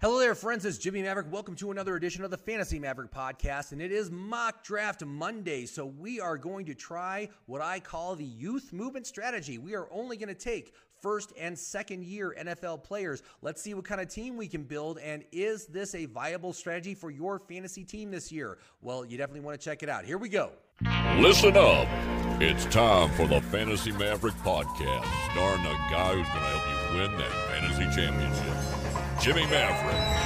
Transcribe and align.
Hello 0.00 0.20
there, 0.20 0.36
friends. 0.36 0.64
It's 0.64 0.78
Jimmy 0.78 1.02
Maverick. 1.02 1.26
Welcome 1.28 1.56
to 1.56 1.72
another 1.72 1.96
edition 1.96 2.22
of 2.22 2.30
the 2.30 2.36
Fantasy 2.36 2.78
Maverick 2.78 3.10
podcast. 3.10 3.72
And 3.72 3.82
it 3.82 3.90
is 3.90 4.12
Mock 4.12 4.62
Draft 4.62 5.04
Monday. 5.04 5.66
So 5.66 5.86
we 5.86 6.20
are 6.20 6.38
going 6.38 6.66
to 6.66 6.74
try 6.74 7.28
what 7.46 7.60
I 7.60 7.80
call 7.80 8.14
the 8.14 8.24
youth 8.24 8.72
movement 8.72 9.08
strategy. 9.08 9.58
We 9.58 9.74
are 9.74 9.88
only 9.90 10.16
going 10.16 10.28
to 10.28 10.36
take 10.36 10.72
first 11.02 11.32
and 11.36 11.58
second 11.58 12.04
year 12.04 12.32
NFL 12.38 12.84
players. 12.84 13.24
Let's 13.42 13.60
see 13.60 13.74
what 13.74 13.86
kind 13.86 14.00
of 14.00 14.06
team 14.06 14.36
we 14.36 14.46
can 14.46 14.62
build. 14.62 15.00
And 15.00 15.24
is 15.32 15.66
this 15.66 15.96
a 15.96 16.04
viable 16.04 16.52
strategy 16.52 16.94
for 16.94 17.10
your 17.10 17.40
fantasy 17.40 17.82
team 17.82 18.12
this 18.12 18.30
year? 18.30 18.58
Well, 18.80 19.04
you 19.04 19.18
definitely 19.18 19.40
want 19.40 19.60
to 19.60 19.64
check 19.64 19.82
it 19.82 19.88
out. 19.88 20.04
Here 20.04 20.16
we 20.16 20.28
go. 20.28 20.52
Listen 21.16 21.56
up. 21.56 21.88
It's 22.40 22.66
time 22.66 23.10
for 23.16 23.26
the 23.26 23.40
Fantasy 23.40 23.90
Maverick 23.90 24.34
podcast, 24.44 25.06
starring 25.32 25.64
the 25.64 25.74
guy 25.90 26.14
who's 26.14 26.28
going 26.28 26.38
to 26.38 26.50
help 26.50 26.92
you 26.92 27.00
win 27.00 27.18
that 27.18 27.32
fantasy 27.48 28.00
championship. 28.00 28.77
Jimmy 29.20 29.46
Maverick. 29.46 30.18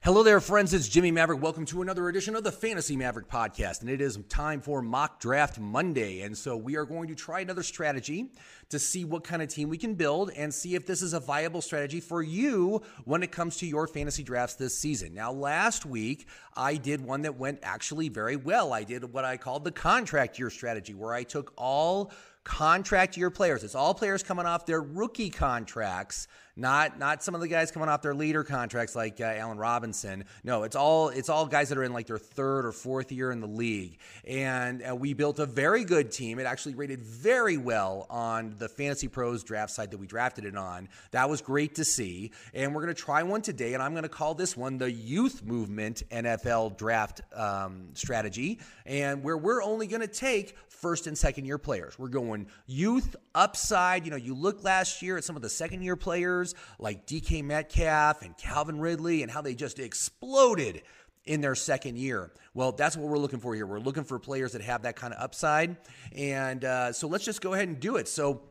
Hello 0.00 0.22
there, 0.22 0.40
friends. 0.40 0.72
It's 0.72 0.88
Jimmy 0.88 1.10
Maverick. 1.10 1.42
Welcome 1.42 1.66
to 1.66 1.82
another 1.82 2.08
edition 2.08 2.36
of 2.36 2.44
the 2.44 2.52
Fantasy 2.52 2.96
Maverick 2.96 3.28
podcast. 3.28 3.80
And 3.80 3.90
it 3.90 4.00
is 4.00 4.18
time 4.28 4.60
for 4.60 4.80
Mock 4.80 5.20
Draft 5.20 5.58
Monday. 5.58 6.22
And 6.22 6.38
so 6.38 6.56
we 6.56 6.76
are 6.76 6.84
going 6.84 7.08
to 7.08 7.14
try 7.14 7.40
another 7.40 7.64
strategy 7.64 8.30
to 8.70 8.78
see 8.78 9.04
what 9.04 9.24
kind 9.24 9.42
of 9.42 9.48
team 9.48 9.68
we 9.68 9.78
can 9.78 9.94
build 9.94 10.30
and 10.36 10.52
see 10.52 10.74
if 10.74 10.86
this 10.86 11.02
is 11.02 11.12
a 11.12 11.20
viable 11.20 11.62
strategy 11.62 12.00
for 12.00 12.22
you 12.22 12.82
when 13.04 13.22
it 13.22 13.30
comes 13.30 13.56
to 13.58 13.66
your 13.66 13.86
fantasy 13.86 14.22
drafts 14.22 14.56
this 14.56 14.76
season. 14.76 15.14
Now, 15.14 15.32
last 15.32 15.86
week, 15.86 16.26
I 16.56 16.76
did 16.76 17.00
one 17.00 17.22
that 17.22 17.36
went 17.36 17.60
actually 17.62 18.08
very 18.08 18.36
well. 18.36 18.72
I 18.72 18.84
did 18.84 19.12
what 19.12 19.24
I 19.24 19.36
called 19.36 19.64
the 19.64 19.72
contract 19.72 20.38
year 20.38 20.50
strategy, 20.50 20.94
where 20.94 21.14
I 21.14 21.22
took 21.22 21.52
all 21.56 22.12
contract 22.44 23.16
year 23.16 23.30
players. 23.30 23.64
It's 23.64 23.74
all 23.74 23.94
players 23.94 24.22
coming 24.22 24.46
off 24.46 24.66
their 24.66 24.80
rookie 24.80 25.30
contracts 25.30 26.28
not 26.56 26.98
not 26.98 27.22
some 27.22 27.34
of 27.34 27.42
the 27.42 27.48
guys 27.48 27.70
coming 27.70 27.88
off 27.88 28.00
their 28.00 28.14
leader 28.14 28.42
contracts 28.42 28.96
like 28.96 29.20
uh, 29.20 29.24
Allen 29.24 29.58
Robinson. 29.58 30.24
No, 30.42 30.62
it's 30.62 30.74
all 30.74 31.10
it's 31.10 31.28
all 31.28 31.46
guys 31.46 31.68
that 31.68 31.76
are 31.76 31.84
in 31.84 31.92
like 31.92 32.06
their 32.06 32.18
third 32.18 32.64
or 32.64 32.72
fourth 32.72 33.12
year 33.12 33.30
in 33.30 33.40
the 33.40 33.46
league. 33.46 33.98
And 34.26 34.82
uh, 34.82 34.96
we 34.96 35.12
built 35.12 35.38
a 35.38 35.46
very 35.46 35.84
good 35.84 36.10
team. 36.10 36.38
It 36.38 36.44
actually 36.44 36.74
rated 36.74 37.02
very 37.02 37.58
well 37.58 38.06
on 38.08 38.54
the 38.58 38.68
Fantasy 38.68 39.08
Pros 39.08 39.44
draft 39.44 39.72
site 39.72 39.90
that 39.90 39.98
we 39.98 40.06
drafted 40.06 40.44
it 40.44 40.56
on. 40.56 40.88
That 41.10 41.28
was 41.28 41.40
great 41.40 41.76
to 41.76 41.84
see. 41.84 42.32
And 42.54 42.74
we're 42.74 42.82
going 42.82 42.94
to 42.94 43.00
try 43.00 43.22
one 43.22 43.42
today, 43.42 43.74
and 43.74 43.82
I'm 43.82 43.92
going 43.92 44.02
to 44.02 44.08
call 44.08 44.34
this 44.34 44.56
one 44.56 44.78
the 44.78 44.90
Youth 44.90 45.42
Movement 45.44 46.02
NFL 46.10 46.76
Draft 46.76 47.22
um, 47.34 47.90
Strategy, 47.94 48.60
and 48.84 49.22
where 49.22 49.36
we're 49.36 49.62
only 49.62 49.86
going 49.86 50.02
to 50.02 50.06
take 50.06 50.56
first 50.68 51.06
and 51.06 51.16
second 51.16 51.46
year 51.46 51.58
players. 51.58 51.98
We're 51.98 52.08
going 52.08 52.46
youth 52.66 53.16
upside. 53.34 54.04
You 54.04 54.10
know, 54.10 54.16
you 54.16 54.34
look 54.34 54.62
last 54.62 55.02
year 55.02 55.16
at 55.16 55.24
some 55.24 55.36
of 55.36 55.42
the 55.42 55.48
second 55.48 55.82
year 55.82 55.96
players 55.96 56.54
like 56.78 57.06
DK 57.06 57.42
Metcalf 57.42 58.22
and 58.22 58.36
Calvin 58.36 58.78
Ridley 58.78 59.22
and 59.22 59.30
how 59.30 59.40
they 59.40 59.54
just 59.54 59.78
exploded 59.78 60.82
in 61.26 61.40
their 61.40 61.54
second 61.54 61.98
year. 61.98 62.30
Well, 62.54 62.72
that's 62.72 62.96
what 62.96 63.08
we're 63.08 63.18
looking 63.18 63.40
for 63.40 63.54
here. 63.54 63.66
We're 63.66 63.80
looking 63.80 64.04
for 64.04 64.18
players 64.18 64.52
that 64.52 64.62
have 64.62 64.82
that 64.82 64.96
kind 64.96 65.12
of 65.12 65.22
upside. 65.22 65.76
And 66.16 66.64
uh, 66.64 66.92
so 66.92 67.06
let's 67.08 67.24
just 67.24 67.40
go 67.40 67.52
ahead 67.52 67.68
and 67.68 67.78
do 67.78 67.96
it. 67.96 68.08
So 68.08 68.42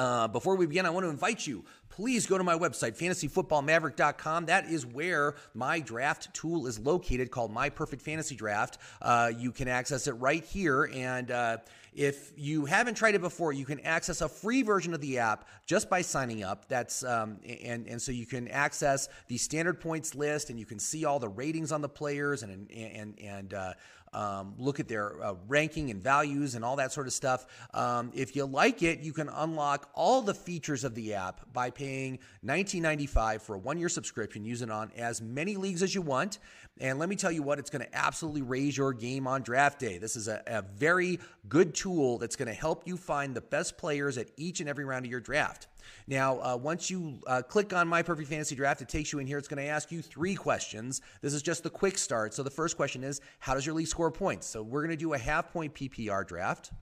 uh, 0.00 0.26
before 0.28 0.56
we 0.56 0.64
begin, 0.64 0.86
I 0.86 0.90
want 0.90 1.04
to 1.04 1.10
invite 1.10 1.46
you. 1.46 1.62
Please 1.90 2.24
go 2.26 2.38
to 2.38 2.44
my 2.44 2.54
website, 2.54 2.96
fantasyfootballmaverick.com. 2.96 4.46
That 4.46 4.64
is 4.70 4.86
where 4.86 5.34
my 5.52 5.80
draft 5.80 6.32
tool 6.32 6.66
is 6.66 6.78
located, 6.78 7.30
called 7.30 7.52
My 7.52 7.68
Perfect 7.68 8.00
Fantasy 8.00 8.34
Draft. 8.34 8.78
Uh, 9.02 9.30
you 9.36 9.52
can 9.52 9.68
access 9.68 10.06
it 10.06 10.12
right 10.12 10.42
here, 10.42 10.90
and 10.94 11.30
uh, 11.30 11.58
if 11.92 12.32
you 12.34 12.64
haven't 12.64 12.94
tried 12.94 13.14
it 13.14 13.20
before, 13.20 13.52
you 13.52 13.66
can 13.66 13.78
access 13.80 14.22
a 14.22 14.28
free 14.28 14.62
version 14.62 14.94
of 14.94 15.02
the 15.02 15.18
app 15.18 15.46
just 15.66 15.90
by 15.90 16.00
signing 16.00 16.42
up. 16.44 16.66
That's 16.68 17.04
um, 17.04 17.38
and 17.44 17.86
and 17.86 18.00
so 18.00 18.10
you 18.10 18.24
can 18.24 18.48
access 18.48 19.10
the 19.28 19.36
standard 19.36 19.80
points 19.80 20.14
list, 20.14 20.48
and 20.48 20.58
you 20.58 20.64
can 20.64 20.78
see 20.78 21.04
all 21.04 21.18
the 21.18 21.28
ratings 21.28 21.72
on 21.72 21.82
the 21.82 21.88
players, 21.90 22.42
and 22.42 22.70
and 22.70 23.18
and 23.20 23.52
uh, 23.52 23.74
um, 24.12 24.54
look 24.58 24.80
at 24.80 24.88
their 24.88 25.22
uh, 25.22 25.34
ranking 25.46 25.90
and 25.90 26.02
values 26.02 26.54
and 26.54 26.64
all 26.64 26.76
that 26.76 26.92
sort 26.92 27.06
of 27.06 27.12
stuff. 27.12 27.46
Um, 27.74 28.10
if 28.14 28.34
you 28.34 28.44
like 28.44 28.82
it, 28.82 29.00
you 29.00 29.12
can 29.12 29.28
unlock 29.28 29.90
all 29.94 30.22
the 30.22 30.34
features 30.34 30.84
of 30.84 30.94
the 30.94 31.14
app 31.14 31.52
by 31.52 31.70
paying 31.70 32.18
$19.95 32.44 33.40
for 33.42 33.54
a 33.54 33.58
one 33.58 33.78
year 33.78 33.88
subscription. 33.88 34.44
Use 34.44 34.62
it 34.62 34.70
on 34.70 34.90
as 34.96 35.20
many 35.20 35.56
leagues 35.56 35.82
as 35.82 35.94
you 35.94 36.02
want. 36.02 36.38
And 36.80 36.98
let 36.98 37.08
me 37.08 37.16
tell 37.16 37.30
you 37.30 37.42
what, 37.42 37.58
it's 37.58 37.70
going 37.70 37.84
to 37.84 37.96
absolutely 37.96 38.42
raise 38.42 38.76
your 38.76 38.92
game 38.92 39.26
on 39.26 39.42
draft 39.42 39.78
day. 39.78 39.98
This 39.98 40.16
is 40.16 40.28
a, 40.28 40.42
a 40.46 40.62
very 40.62 41.20
good 41.48 41.74
tool 41.74 42.18
that's 42.18 42.36
going 42.36 42.48
to 42.48 42.54
help 42.54 42.86
you 42.86 42.96
find 42.96 43.34
the 43.34 43.40
best 43.40 43.76
players 43.76 44.18
at 44.18 44.28
each 44.36 44.60
and 44.60 44.68
every 44.68 44.84
round 44.84 45.04
of 45.04 45.10
your 45.10 45.20
draft. 45.20 45.68
Now, 46.06 46.40
uh, 46.40 46.56
once 46.56 46.90
you 46.90 47.20
uh, 47.26 47.42
click 47.42 47.72
on 47.72 47.88
My 47.88 48.02
Perfect 48.02 48.28
Fantasy 48.28 48.54
Draft, 48.54 48.82
it 48.82 48.88
takes 48.88 49.12
you 49.12 49.18
in 49.18 49.26
here. 49.26 49.38
It's 49.38 49.48
going 49.48 49.62
to 49.62 49.68
ask 49.68 49.90
you 49.90 50.02
three 50.02 50.34
questions. 50.34 51.00
This 51.20 51.34
is 51.34 51.42
just 51.42 51.62
the 51.62 51.70
quick 51.70 51.98
start. 51.98 52.34
So 52.34 52.42
the 52.42 52.50
first 52.50 52.76
question 52.76 53.04
is, 53.04 53.20
how 53.38 53.54
does 53.54 53.66
your 53.66 53.74
league 53.74 53.88
score 53.88 54.10
points? 54.10 54.46
So 54.46 54.62
we're 54.62 54.82
going 54.82 54.90
to 54.90 54.96
do 54.96 55.14
a 55.14 55.18
half 55.18 55.52
point 55.52 55.74
PPR 55.74 56.26
draft. 56.26 56.72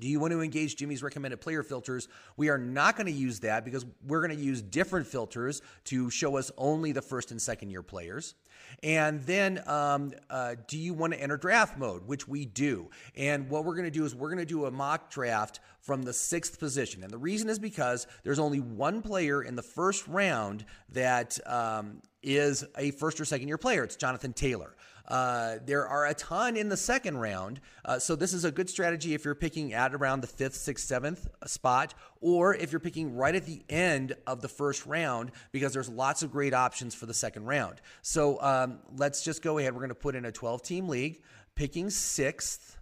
Do 0.00 0.08
you 0.08 0.20
want 0.20 0.32
to 0.32 0.40
engage 0.40 0.76
Jimmy's 0.76 1.02
recommended 1.02 1.40
player 1.40 1.62
filters? 1.62 2.08
We 2.36 2.48
are 2.50 2.58
not 2.58 2.96
going 2.96 3.06
to 3.06 3.12
use 3.12 3.40
that 3.40 3.64
because 3.64 3.84
we're 4.06 4.24
going 4.24 4.36
to 4.36 4.42
use 4.42 4.62
different 4.62 5.06
filters 5.06 5.60
to 5.84 6.08
show 6.10 6.36
us 6.36 6.50
only 6.56 6.92
the 6.92 7.02
first 7.02 7.30
and 7.30 7.42
second 7.42 7.70
year 7.70 7.82
players. 7.82 8.34
And 8.82 9.20
then, 9.22 9.62
um, 9.66 10.12
uh, 10.30 10.54
do 10.66 10.78
you 10.78 10.94
want 10.94 11.14
to 11.14 11.20
enter 11.20 11.36
draft 11.36 11.78
mode, 11.78 12.06
which 12.06 12.28
we 12.28 12.44
do? 12.44 12.90
And 13.16 13.48
what 13.50 13.64
we're 13.64 13.74
going 13.74 13.86
to 13.86 13.90
do 13.90 14.04
is 14.04 14.14
we're 14.14 14.28
going 14.28 14.38
to 14.38 14.46
do 14.46 14.66
a 14.66 14.70
mock 14.70 15.10
draft 15.10 15.60
from 15.80 16.02
the 16.02 16.12
sixth 16.12 16.58
position. 16.58 17.02
And 17.02 17.12
the 17.12 17.18
reason 17.18 17.48
is 17.48 17.58
because 17.58 18.06
there's 18.22 18.38
only 18.38 18.60
one 18.60 19.02
player 19.02 19.42
in 19.42 19.56
the 19.56 19.62
first 19.62 20.06
round 20.06 20.64
that 20.90 21.38
um, 21.46 22.02
is 22.22 22.64
a 22.76 22.90
first 22.92 23.20
or 23.20 23.24
second 23.24 23.48
year 23.48 23.58
player. 23.58 23.84
It's 23.84 23.96
Jonathan 23.96 24.32
Taylor. 24.32 24.76
Uh, 25.08 25.56
there 25.64 25.88
are 25.88 26.06
a 26.06 26.14
ton 26.14 26.56
in 26.56 26.68
the 26.68 26.76
second 26.76 27.16
round. 27.16 27.60
Uh, 27.84 27.98
so 27.98 28.14
this 28.14 28.32
is 28.32 28.44
a 28.44 28.52
good 28.52 28.68
strategy 28.68 29.14
if 29.14 29.24
you're 29.24 29.34
picking 29.34 29.72
at 29.72 29.94
around 29.94 30.20
the 30.20 30.26
fifth, 30.26 30.54
sixth, 30.54 30.86
seventh 30.86 31.26
spot, 31.46 31.94
or 32.20 32.54
if 32.54 32.70
you're 32.70 32.80
picking 32.80 33.16
right 33.16 33.34
at 33.34 33.46
the 33.46 33.62
end 33.68 34.14
of 34.26 34.42
the 34.42 34.48
first 34.48 34.86
round, 34.86 35.32
because 35.50 35.72
there's 35.72 35.88
lots 35.88 36.22
of 36.22 36.30
great 36.30 36.52
options 36.54 36.94
for 36.94 37.06
the 37.06 37.14
second 37.14 37.46
round. 37.46 37.80
So 38.02 38.40
um, 38.42 38.80
let's 38.96 39.24
just 39.24 39.42
go 39.42 39.58
ahead. 39.58 39.72
We're 39.72 39.80
going 39.80 39.88
to 39.88 39.94
put 39.94 40.14
in 40.14 40.26
a 40.26 40.32
12 40.32 40.62
team 40.62 40.88
league, 40.88 41.22
picking 41.54 41.90
sixth. 41.90 42.77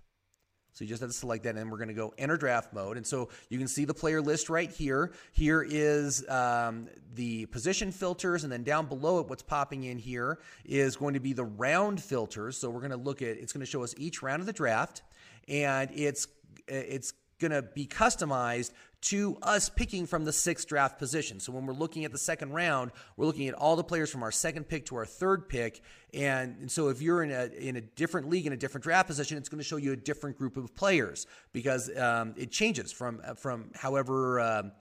So 0.77 0.85
you 0.85 0.91
just 0.91 1.01
have 1.01 1.09
to 1.09 1.17
select 1.17 1.45
that, 1.45 1.57
and 1.57 1.73
we're 1.73 1.79
going 1.79 1.89
to 1.89 1.95
go 1.95 2.13
enter 2.19 2.37
draft 2.37 2.75
mode. 2.75 2.99
And 2.99 3.07
so 3.07 3.31
you 3.49 3.57
can 3.57 3.67
see 3.67 3.87
the 3.87 3.95
player 3.95 4.21
list 4.21 4.51
right 4.51 4.71
here. 4.71 5.11
Here 5.33 5.67
is 5.67 6.29
um, 6.29 6.89
the 7.15 7.47
position 7.47 7.91
filters, 7.91 8.45
and 8.45 8.53
then 8.53 8.63
down 8.63 8.85
below 8.85 9.21
it, 9.21 9.27
what's 9.27 9.43
popping 9.43 9.85
in 9.85 9.97
here 9.97 10.39
is 10.67 10.95
going 10.97 11.15
to 11.15 11.21
be 11.21 11.33
the 11.33 11.47
round 11.47 12.03
filters. 12.03 12.59
So 12.59 12.69
we're 12.69 12.81
going 12.81 12.91
to 12.91 12.99
look 12.99 13.23
at 13.23 13.39
it's 13.39 13.55
going 13.55 13.65
to 13.65 13.71
show 13.71 13.83
us 13.83 13.95
each 13.97 14.23
round 14.23 14.41
of 14.41 14.47
the 14.47 14.53
draft, 14.53 15.01
and 15.49 15.91
it's 15.95 16.29
it's 16.69 17.15
going 17.39 17.53
to 17.53 17.63
be 17.63 17.87
customized 17.87 18.73
to 19.03 19.37
us 19.43 19.69
picking 19.69 20.07
from 20.07 20.25
the 20.25 20.33
sixth 20.33 20.67
draft 20.67 20.99
position. 20.99 21.39
So 21.39 21.53
when 21.53 21.67
we're 21.67 21.75
looking 21.75 22.05
at 22.05 22.13
the 22.13 22.19
second 22.19 22.53
round, 22.53 22.91
we're 23.17 23.27
looking 23.27 23.47
at 23.49 23.55
all 23.55 23.77
the 23.77 23.85
players 23.85 24.11
from 24.11 24.23
our 24.23 24.33
second 24.33 24.65
pick 24.65 24.87
to 24.87 24.97
our 24.97 25.07
third 25.07 25.49
pick. 25.49 25.83
And, 26.15 26.57
and 26.61 26.71
so 26.71 26.89
if 26.89 27.03
you're 27.03 27.23
in 27.23 27.31
a 27.31 27.47
in 27.59 27.77
a 27.77 27.81
different 27.81 28.29
league 28.29 28.47
in 28.47 28.53
a 28.53 28.57
different 28.57 28.85
draft 28.85 29.07
position, 29.07 29.37
it's 29.37 29.49
going 29.49 29.59
to 29.59 29.65
show 29.65 29.77
you 29.77 29.93
a 29.93 29.97
different 29.97 30.39
group 30.39 30.57
of 30.57 30.75
players 30.75 31.27
because 31.53 31.95
um, 31.97 32.35
it 32.37 32.51
changes 32.51 32.93
from 32.93 33.21
from 33.37 33.71
however. 33.75 34.41
Um, 34.41 34.73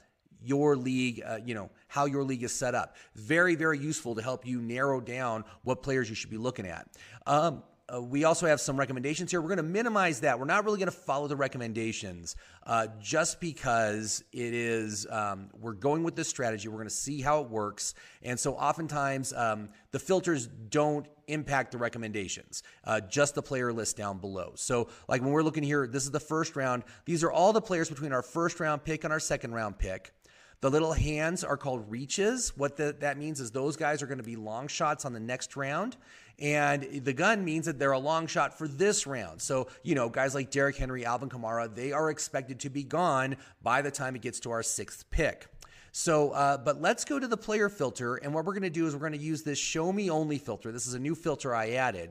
your 0.43 0.75
league, 0.75 1.23
uh, 1.25 1.39
you 1.43 1.55
know, 1.55 1.71
how 1.87 2.05
your 2.05 2.23
league 2.23 2.43
is 2.43 2.53
set 2.53 2.75
up. 2.75 2.95
Very, 3.15 3.55
very 3.55 3.79
useful 3.79 4.13
to 4.13 4.21
help 4.21 4.45
you 4.45 4.61
narrow 4.61 5.01
down 5.01 5.43
what 5.63 5.81
players 5.81 6.07
you 6.07 6.13
should 6.13 6.29
be 6.29 6.37
looking 6.37 6.67
at. 6.67 6.87
Um, 7.25 7.63
uh, 7.93 8.01
we 8.01 8.23
also 8.23 8.47
have 8.47 8.59
some 8.59 8.77
recommendations 8.77 9.29
here. 9.29 9.41
We're 9.41 9.49
going 9.49 9.57
to 9.57 9.63
minimize 9.63 10.21
that. 10.21 10.39
We're 10.39 10.45
not 10.45 10.65
really 10.65 10.79
going 10.79 10.91
to 10.91 10.97
follow 10.97 11.27
the 11.27 11.35
recommendations 11.35 12.35
uh, 12.65 12.87
just 12.99 13.39
because 13.39 14.23
it 14.31 14.53
is, 14.53 15.05
um, 15.09 15.49
we're 15.59 15.73
going 15.73 16.03
with 16.03 16.15
this 16.15 16.27
strategy. 16.27 16.67
We're 16.67 16.77
going 16.77 16.87
to 16.87 16.95
see 16.95 17.21
how 17.21 17.41
it 17.41 17.49
works. 17.49 17.93
And 18.23 18.39
so 18.39 18.55
oftentimes 18.55 19.33
um, 19.33 19.69
the 19.91 19.99
filters 19.99 20.47
don't 20.47 21.07
impact 21.27 21.71
the 21.71 21.77
recommendations, 21.77 22.63
uh, 22.85 23.01
just 23.01 23.35
the 23.35 23.43
player 23.43 23.71
list 23.71 23.97
down 23.97 24.17
below. 24.17 24.53
So, 24.55 24.89
like 25.07 25.21
when 25.21 25.31
we're 25.31 25.43
looking 25.43 25.63
here, 25.63 25.87
this 25.87 26.03
is 26.03 26.11
the 26.11 26.19
first 26.19 26.55
round. 26.55 26.83
These 27.05 27.23
are 27.23 27.31
all 27.31 27.53
the 27.53 27.61
players 27.61 27.89
between 27.89 28.13
our 28.13 28.21
first 28.21 28.59
round 28.59 28.83
pick 28.83 29.03
and 29.03 29.13
our 29.13 29.19
second 29.19 29.53
round 29.53 29.77
pick. 29.77 30.11
The 30.61 30.69
little 30.69 30.93
hands 30.93 31.43
are 31.43 31.57
called 31.57 31.89
reaches. 31.91 32.55
What 32.57 32.77
the, 32.77 32.95
that 32.99 33.17
means 33.17 33.39
is 33.39 33.51
those 33.51 33.75
guys 33.75 34.01
are 34.01 34.07
going 34.07 34.17
to 34.17 34.23
be 34.23 34.35
long 34.35 34.67
shots 34.67 35.05
on 35.05 35.13
the 35.13 35.19
next 35.19 35.55
round. 35.55 35.97
And 36.39 36.83
the 37.05 37.13
gun 37.13 37.45
means 37.45 37.65
that 37.65 37.79
they're 37.79 37.91
a 37.91 37.99
long 37.99 38.27
shot 38.27 38.57
for 38.57 38.67
this 38.67 39.07
round. 39.07 39.41
So, 39.41 39.67
you 39.83 39.95
know, 39.95 40.09
guys 40.09 40.35
like 40.35 40.51
Derrick 40.51 40.75
Henry, 40.75 41.05
Alvin 41.05 41.29
Kamara, 41.29 41.73
they 41.73 41.91
are 41.91 42.09
expected 42.09 42.59
to 42.61 42.69
be 42.69 42.83
gone 42.83 43.37
by 43.63 43.81
the 43.81 43.91
time 43.91 44.15
it 44.15 44.21
gets 44.21 44.39
to 44.41 44.51
our 44.51 44.63
sixth 44.63 45.09
pick. 45.11 45.47
So, 45.91 46.31
uh, 46.31 46.57
but 46.57 46.81
let's 46.81 47.05
go 47.05 47.19
to 47.19 47.27
the 47.27 47.37
player 47.37 47.69
filter. 47.69 48.17
And 48.17 48.33
what 48.33 48.43
we're 48.43 48.51
going 48.51 48.63
to 48.63 48.69
do 48.69 48.85
is 48.85 48.93
we're 48.93 48.99
going 48.99 49.13
to 49.13 49.17
use 49.17 49.43
this 49.43 49.57
show 49.57 49.93
me 49.93 50.09
only 50.09 50.37
filter. 50.37 50.73
This 50.73 50.87
is 50.87 50.93
a 50.93 50.99
new 50.99 51.15
filter 51.15 51.55
I 51.55 51.69
added. 51.69 52.09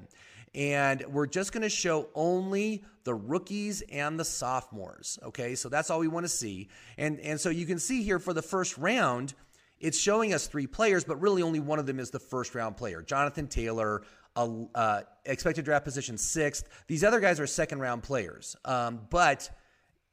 And 0.54 1.04
we're 1.08 1.26
just 1.26 1.52
going 1.52 1.62
to 1.62 1.68
show 1.68 2.08
only 2.14 2.84
the 3.04 3.14
rookies 3.14 3.82
and 3.90 4.18
the 4.18 4.24
sophomores. 4.24 5.18
Okay, 5.22 5.54
so 5.54 5.68
that's 5.68 5.90
all 5.90 5.98
we 5.98 6.08
want 6.08 6.24
to 6.24 6.28
see. 6.28 6.68
And, 6.96 7.20
and 7.20 7.40
so 7.40 7.50
you 7.50 7.66
can 7.66 7.78
see 7.78 8.02
here 8.02 8.18
for 8.18 8.32
the 8.32 8.42
first 8.42 8.78
round, 8.78 9.34
it's 9.80 9.98
showing 9.98 10.32
us 10.32 10.46
three 10.46 10.66
players, 10.66 11.04
but 11.04 11.20
really 11.20 11.42
only 11.42 11.60
one 11.60 11.78
of 11.78 11.86
them 11.86 11.98
is 11.98 12.10
the 12.10 12.20
first 12.20 12.54
round 12.54 12.76
player 12.76 13.02
Jonathan 13.02 13.46
Taylor, 13.46 14.02
uh, 14.36 15.02
expected 15.26 15.64
draft 15.64 15.84
position 15.84 16.16
sixth. 16.16 16.68
These 16.86 17.04
other 17.04 17.20
guys 17.20 17.38
are 17.40 17.46
second 17.46 17.80
round 17.80 18.02
players. 18.02 18.56
Um, 18.64 19.00
but 19.10 19.50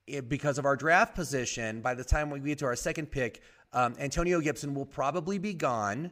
it, 0.08 0.28
because 0.28 0.58
of 0.58 0.66
our 0.66 0.76
draft 0.76 1.16
position, 1.16 1.82
by 1.82 1.94
the 1.94 2.04
time 2.04 2.30
we 2.30 2.40
get 2.40 2.60
to 2.60 2.66
our 2.66 2.76
second 2.76 3.08
pick, 3.08 3.42
um, 3.74 3.96
Antonio 4.00 4.42
Gibson 4.42 4.74
will 4.74 4.86
probably 4.86 5.38
be 5.38 5.54
gone. 5.54 6.12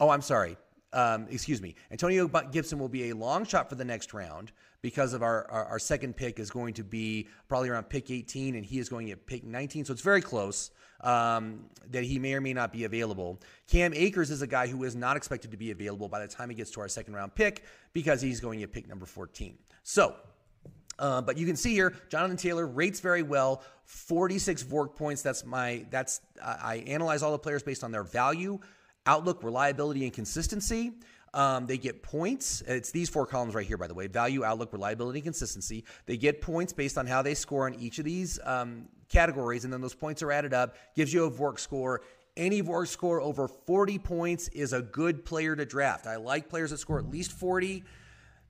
Oh, 0.00 0.10
I'm 0.10 0.22
sorry. 0.22 0.56
Um, 0.96 1.26
excuse 1.30 1.60
me. 1.60 1.74
Antonio 1.90 2.26
Gibson 2.26 2.78
will 2.78 2.88
be 2.88 3.10
a 3.10 3.14
long 3.14 3.44
shot 3.44 3.68
for 3.68 3.74
the 3.74 3.84
next 3.84 4.14
round 4.14 4.50
because 4.80 5.12
of 5.12 5.22
our, 5.22 5.46
our, 5.50 5.64
our 5.66 5.78
second 5.78 6.16
pick 6.16 6.38
is 6.38 6.50
going 6.50 6.72
to 6.74 6.82
be 6.82 7.28
probably 7.48 7.68
around 7.68 7.84
pick 7.84 8.10
18, 8.10 8.54
and 8.54 8.64
he 8.64 8.78
is 8.78 8.88
going 8.88 9.10
at 9.10 9.26
pick 9.26 9.44
19. 9.44 9.84
So 9.84 9.92
it's 9.92 10.00
very 10.00 10.22
close 10.22 10.70
um, 11.02 11.66
that 11.90 12.04
he 12.04 12.18
may 12.18 12.32
or 12.32 12.40
may 12.40 12.54
not 12.54 12.72
be 12.72 12.84
available. 12.84 13.38
Cam 13.68 13.92
Akers 13.92 14.30
is 14.30 14.40
a 14.40 14.46
guy 14.46 14.68
who 14.68 14.84
is 14.84 14.96
not 14.96 15.18
expected 15.18 15.50
to 15.50 15.58
be 15.58 15.70
available 15.70 16.08
by 16.08 16.20
the 16.20 16.28
time 16.28 16.48
he 16.48 16.56
gets 16.56 16.70
to 16.70 16.80
our 16.80 16.88
second 16.88 17.12
round 17.12 17.34
pick 17.34 17.64
because 17.92 18.22
he's 18.22 18.40
going 18.40 18.62
at 18.62 18.72
pick 18.72 18.88
number 18.88 19.04
14. 19.04 19.58
So 19.82 20.14
uh, 20.98 21.20
but 21.20 21.36
you 21.36 21.46
can 21.46 21.56
see 21.56 21.74
here, 21.74 21.92
Jonathan 22.08 22.36
Taylor 22.36 22.66
rates 22.66 23.00
very 23.00 23.22
well, 23.22 23.62
46 23.84 24.62
VORC 24.64 24.96
points. 24.96 25.22
That's 25.22 25.44
my 25.44 25.84
that's 25.90 26.20
I 26.42 26.76
analyze 26.86 27.22
all 27.22 27.32
the 27.32 27.38
players 27.38 27.62
based 27.62 27.84
on 27.84 27.92
their 27.92 28.02
value, 28.02 28.58
outlook, 29.06 29.42
reliability, 29.42 30.04
and 30.04 30.12
consistency. 30.12 30.92
Um, 31.34 31.66
they 31.66 31.78
get 31.78 32.02
points. 32.02 32.62
It's 32.66 32.90
these 32.90 33.08
four 33.10 33.26
columns 33.26 33.54
right 33.54 33.66
here, 33.66 33.76
by 33.76 33.86
the 33.86 33.94
way 33.94 34.06
value, 34.06 34.44
outlook, 34.44 34.72
reliability, 34.72 35.20
consistency. 35.20 35.84
They 36.06 36.16
get 36.16 36.40
points 36.40 36.72
based 36.72 36.96
on 36.96 37.06
how 37.06 37.22
they 37.22 37.34
score 37.34 37.66
on 37.66 37.74
each 37.74 37.98
of 37.98 38.04
these 38.04 38.38
um, 38.44 38.88
categories, 39.08 39.64
and 39.64 39.72
then 39.72 39.80
those 39.80 39.94
points 39.94 40.22
are 40.22 40.32
added 40.32 40.54
up, 40.54 40.76
gives 40.94 41.12
you 41.12 41.24
a 41.24 41.30
VORC 41.30 41.58
score. 41.58 42.02
Any 42.36 42.62
VORC 42.62 42.88
score 42.88 43.20
over 43.20 43.48
40 43.48 43.98
points 43.98 44.48
is 44.48 44.72
a 44.72 44.82
good 44.82 45.24
player 45.24 45.56
to 45.56 45.64
draft. 45.64 46.06
I 46.06 46.16
like 46.16 46.48
players 46.48 46.70
that 46.70 46.78
score 46.78 46.98
at 46.98 47.10
least 47.10 47.32
40 47.32 47.84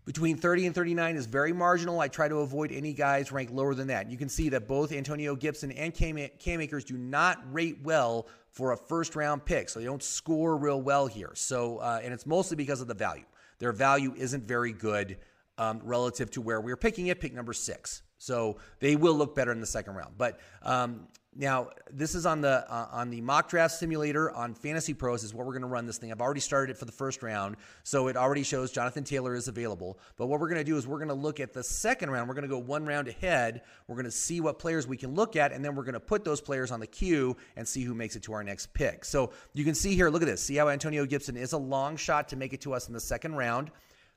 between 0.06 0.37
30 0.37 0.67
and 0.67 0.75
39 0.75 1.17
is 1.17 1.26
very 1.26 1.53
marginal. 1.53 2.00
I 2.00 2.06
try 2.06 2.29
to 2.29 2.37
avoid 2.37 2.70
any 2.70 2.93
guys 2.93 3.32
ranked 3.32 3.53
lower 3.53 3.75
than 3.75 3.88
that. 3.88 4.08
You 4.08 4.17
can 4.17 4.29
see 4.29 4.49
that 4.50 4.69
both 4.69 4.93
Antonio 4.93 5.35
Gibson 5.35 5.73
and 5.73 5.93
Cam, 5.93 6.17
Akers 6.17 6.85
do 6.85 6.97
not 6.97 7.43
rate 7.53 7.79
well 7.82 8.29
for 8.53 8.73
a 8.73 8.76
first 8.76 9.17
round 9.17 9.44
pick, 9.44 9.69
so 9.69 9.81
they 9.81 9.85
don't 9.85 10.03
score 10.03 10.56
real 10.56 10.81
well 10.81 11.08
here. 11.08 11.32
So, 11.35 11.79
uh, 11.79 12.00
and 12.03 12.14
it's 12.14 12.25
mostly 12.25 12.56
because 12.56 12.81
of 12.81 12.87
the 12.87 12.94
value. 12.94 13.25
Their 13.58 13.73
value 13.73 14.14
isn't 14.17 14.44
very 14.44 14.73
good 14.73 15.19
um, 15.58 15.81
relative 15.82 16.31
to 16.32 16.41
where 16.41 16.61
we 16.61 16.70
are 16.70 16.76
picking 16.76 17.08
it, 17.08 17.20
pick 17.20 17.35
number 17.35 17.53
six. 17.53 18.03
So 18.19 18.58
they 18.79 18.94
will 18.94 19.14
look 19.14 19.35
better 19.35 19.50
in 19.50 19.61
the 19.61 19.67
second 19.67 19.94
round. 19.94 20.14
But 20.17 20.38
um, 20.62 21.08
now, 21.38 21.68
this 21.90 22.14
is 22.14 22.24
on 22.24 22.40
the 22.40 22.64
uh, 22.72 22.88
on 22.90 23.10
the 23.10 23.20
mock 23.20 23.48
draft 23.48 23.74
simulator 23.74 24.30
on 24.30 24.54
Fantasy 24.54 24.94
Pros 24.94 25.22
is 25.22 25.34
what 25.34 25.46
we're 25.46 25.52
going 25.52 25.62
to 25.62 25.68
run 25.68 25.86
this 25.86 25.98
thing. 25.98 26.10
I've 26.10 26.20
already 26.20 26.40
started 26.40 26.72
it 26.72 26.78
for 26.78 26.86
the 26.86 26.92
first 26.92 27.22
round, 27.22 27.56
so 27.84 28.08
it 28.08 28.16
already 28.16 28.42
shows 28.42 28.70
Jonathan 28.70 29.04
Taylor 29.04 29.34
is 29.34 29.46
available. 29.46 29.98
But 30.16 30.26
what 30.26 30.40
we're 30.40 30.48
going 30.48 30.60
to 30.60 30.64
do 30.64 30.76
is 30.76 30.86
we're 30.86 30.98
going 30.98 31.08
to 31.08 31.14
look 31.14 31.38
at 31.38 31.52
the 31.52 31.62
second 31.62 32.10
round. 32.10 32.28
We're 32.28 32.34
going 32.34 32.48
to 32.48 32.48
go 32.48 32.58
one 32.58 32.86
round 32.86 33.08
ahead. 33.08 33.62
We're 33.86 33.96
going 33.96 34.06
to 34.06 34.10
see 34.10 34.40
what 34.40 34.58
players 34.58 34.86
we 34.86 34.96
can 34.96 35.14
look 35.14 35.36
at, 35.36 35.52
and 35.52 35.64
then 35.64 35.74
we're 35.74 35.84
going 35.84 35.94
to 35.94 36.00
put 36.00 36.24
those 36.24 36.40
players 36.40 36.70
on 36.70 36.80
the 36.80 36.86
queue 36.86 37.36
and 37.56 37.68
see 37.68 37.82
who 37.84 37.94
makes 37.94 38.16
it 38.16 38.22
to 38.24 38.32
our 38.32 38.42
next 38.42 38.72
pick. 38.72 39.04
So 39.04 39.32
you 39.52 39.64
can 39.64 39.74
see 39.74 39.94
here, 39.94 40.08
look 40.08 40.22
at 40.22 40.28
this. 40.28 40.42
See 40.42 40.56
how 40.56 40.68
Antonio 40.68 41.04
Gibson 41.04 41.36
is 41.36 41.52
a 41.52 41.58
long 41.58 41.96
shot 41.96 42.28
to 42.30 42.36
make 42.36 42.52
it 42.54 42.62
to 42.62 42.72
us 42.72 42.88
in 42.88 42.94
the 42.94 43.00
second 43.00 43.34
round. 43.34 43.70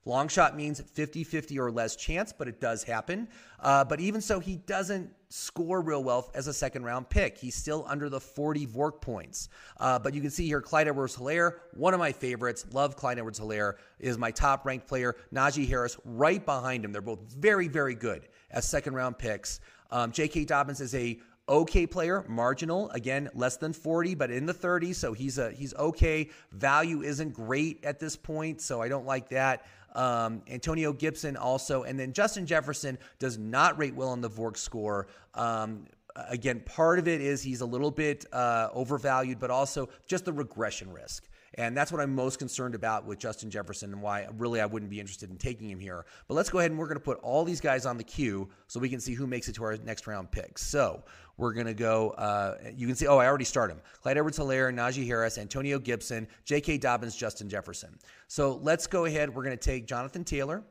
Long 0.06 0.30
shot 0.30 0.56
means 0.56 0.80
50 0.80 1.26
50 1.26 1.60
or 1.60 1.70
less 1.70 1.96
chance, 1.96 2.32
but 2.32 2.48
it 2.48 2.62
does 2.62 2.84
happen. 2.84 3.28
Uh, 3.60 3.84
but 3.84 4.00
even 4.00 4.22
so, 4.22 4.40
he 4.40 4.56
doesn't 4.56 5.12
score 5.30 5.82
real 5.82 6.04
well 6.04 6.30
as 6.34 6.48
a 6.48 6.54
second 6.54 6.84
round 6.84 7.10
pick. 7.10 7.38
He's 7.38 7.56
still 7.56 7.86
under 7.88 8.10
the 8.10 8.20
40 8.20 8.68
VORC 8.68 9.02
points. 9.02 9.50
Uh, 9.78 10.00
but 10.00 10.14
you 10.14 10.22
can 10.22 10.32
see 10.32 10.48
here 10.48 10.62
Clyde 10.62 10.88
Edwards 10.88 11.16
Helaire, 11.16 11.58
one 11.74 11.94
of 11.94 12.00
my 12.00 12.12
favorites. 12.12 12.66
Love 12.72 12.96
Clyde 12.96 13.20
Edwards 13.20 13.40
Helaire, 13.40 13.76
is 14.00 14.18
my 14.18 14.32
top 14.32 14.66
ranked 14.66 14.88
player. 14.88 15.16
Najee 15.34 15.68
Harris 15.68 15.98
right 16.04 16.44
behind 16.44 16.84
him. 16.84 16.92
They're 16.92 17.02
both 17.02 17.22
very, 17.22 17.68
very 17.68 17.96
good 17.96 18.28
as 18.52 18.68
second 18.68 18.94
round 18.94 19.18
picks. 19.18 19.60
Um, 19.92 20.12
J.K. 20.12 20.46
Dobbins 20.46 20.82
is 20.82 20.94
a 20.96 21.20
okay 21.48 21.88
player, 21.88 22.24
marginal, 22.28 22.90
again, 22.92 23.28
less 23.34 23.58
than 23.58 23.74
40, 23.74 24.16
but 24.16 24.30
in 24.30 24.46
the 24.46 24.54
30s, 24.54 24.96
so 24.96 25.14
he's 25.14 25.38
a 25.38 25.52
he's 25.52 25.74
okay. 25.76 26.30
Value 26.52 27.02
isn't 27.02 27.34
great 27.34 27.84
at 27.84 28.00
this 28.00 28.16
point, 28.16 28.62
so 28.62 28.82
I 28.82 28.88
don't 28.88 29.06
like 29.06 29.30
that. 29.30 29.66
Um, 29.96 30.42
Antonio 30.50 30.94
Gibson 30.94 31.38
also, 31.38 31.84
and 31.84 32.00
then 32.00 32.14
Justin 32.14 32.46
Jefferson 32.46 32.98
does 33.18 33.38
not 33.38 33.78
rate 33.78 33.96
well 33.96 34.10
on 34.10 34.22
the 34.22 34.30
VORC 34.30 34.58
score. 34.58 35.08
Um, 35.34 35.86
again, 36.16 36.62
part 36.66 37.00
of 37.00 37.08
it 37.08 37.22
is 37.22 37.42
he's 37.42 37.62
a 37.62 37.66
little 37.66 37.92
bit 37.92 38.26
uh, 38.34 38.70
overvalued, 38.74 39.40
but 39.40 39.52
also 39.52 39.90
just 40.08 40.26
the 40.26 40.34
regression 40.34 40.92
risk. 40.92 41.29
And 41.56 41.76
that's 41.76 41.92
what 41.92 42.02
I'm 42.02 42.14
most 42.14 42.40
concerned 42.40 42.76
about 42.76 43.06
with 43.06 43.20
Justin 43.20 43.50
Jefferson 43.50 43.92
and 43.92 44.02
why 44.02 44.28
really 44.38 44.62
I 44.62 44.66
wouldn't 44.66 44.92
be 44.92 45.00
interested 45.00 45.30
in 45.30 45.38
taking 45.38 45.70
him 45.70 45.80
here. 45.80 46.06
But 46.28 46.36
let's 46.36 46.50
go 46.50 46.60
ahead 46.60 46.72
and 46.72 46.80
we're 46.80 46.88
going 46.88 46.98
to 46.98 47.04
put 47.04 47.20
all 47.20 47.44
these 47.44 47.62
guys 47.62 47.86
on 47.86 47.98
the 47.98 48.04
queue 48.04 48.50
so 48.68 48.80
we 48.80 48.90
can 48.90 49.00
see 49.00 49.14
who 49.14 49.28
makes 49.28 49.48
it 49.48 49.56
to 49.56 49.64
our 49.64 49.78
next 49.78 50.08
round 50.08 50.32
pick. 50.32 50.58
So 50.58 51.04
we're 51.38 51.54
going 51.54 51.68
to 51.68 51.74
go, 51.74 52.12
uh, 52.12 52.58
you 52.76 52.86
can 52.86 52.96
see, 52.96 53.08
oh, 53.08 53.18
I 53.18 53.26
already 53.26 53.46
started 53.46 53.78
them. 53.78 53.84
Clyde 54.02 54.18
Edwards 54.18 54.38
Helaire, 54.38 54.74
Najee 54.74 55.08
Harris, 55.08 55.38
Antonio 55.38 55.80
Gibson, 55.80 56.28
J.K. 56.46 56.78
Dobbins, 56.78 57.16
Justin 57.16 57.50
Jefferson. 57.50 57.98
So 58.28 58.60
let's 58.62 58.88
go 58.88 59.06
ahead. 59.06 59.34
We're 59.34 59.44
going 59.44 59.58
to 59.58 59.64
take 59.64 59.88
Jonathan 59.88 60.24
Taylor 60.24 60.64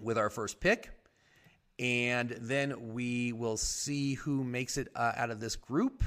with 0.00 0.18
our 0.18 0.30
first 0.30 0.60
pick. 0.60 0.90
And 1.78 2.30
then 2.40 2.94
we 2.94 3.32
will 3.32 3.58
see 3.58 4.14
who 4.14 4.42
makes 4.42 4.78
it 4.78 4.88
uh, 4.94 5.12
out 5.14 5.30
of 5.30 5.40
this 5.40 5.56
group. 5.56 6.02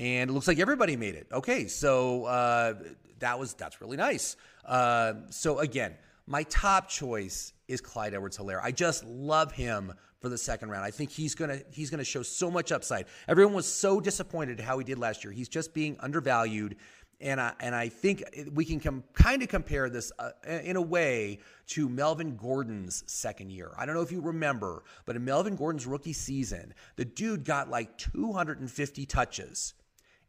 And 0.00 0.30
it 0.30 0.32
looks 0.32 0.48
like 0.48 0.58
everybody 0.58 0.96
made 0.96 1.14
it. 1.14 1.26
Okay, 1.30 1.66
so 1.66 2.24
uh, 2.24 2.72
that 3.18 3.38
was 3.38 3.52
that's 3.52 3.82
really 3.82 3.98
nice. 3.98 4.34
Uh, 4.64 5.12
so 5.28 5.58
again, 5.58 5.94
my 6.26 6.42
top 6.44 6.88
choice 6.88 7.52
is 7.68 7.82
Clyde 7.82 8.14
Edwards 8.14 8.38
Helaire. 8.38 8.60
I 8.62 8.72
just 8.72 9.04
love 9.04 9.52
him 9.52 9.92
for 10.20 10.30
the 10.30 10.38
second 10.38 10.70
round. 10.70 10.86
I 10.86 10.90
think 10.90 11.10
he's 11.10 11.34
gonna 11.34 11.60
he's 11.70 11.90
gonna 11.90 12.02
show 12.02 12.22
so 12.22 12.50
much 12.50 12.72
upside. 12.72 13.06
Everyone 13.28 13.52
was 13.52 13.70
so 13.70 14.00
disappointed 14.00 14.58
how 14.58 14.78
he 14.78 14.84
did 14.86 14.98
last 14.98 15.22
year. 15.22 15.34
He's 15.34 15.50
just 15.50 15.74
being 15.74 15.98
undervalued. 16.00 16.76
And 17.20 17.38
I, 17.38 17.52
and 17.60 17.74
I 17.74 17.90
think 17.90 18.24
we 18.54 18.64
can 18.64 18.80
com- 18.80 19.04
kind 19.12 19.42
of 19.42 19.50
compare 19.50 19.90
this 19.90 20.10
uh, 20.18 20.30
in 20.62 20.76
a 20.76 20.80
way 20.80 21.40
to 21.66 21.86
Melvin 21.86 22.36
Gordon's 22.36 23.04
second 23.06 23.52
year. 23.52 23.72
I 23.76 23.84
don't 23.84 23.94
know 23.94 24.00
if 24.00 24.10
you 24.10 24.22
remember, 24.22 24.84
but 25.04 25.16
in 25.16 25.26
Melvin 25.26 25.54
Gordon's 25.54 25.86
rookie 25.86 26.14
season, 26.14 26.72
the 26.96 27.04
dude 27.04 27.44
got 27.44 27.68
like 27.68 27.98
250 27.98 29.04
touches 29.04 29.74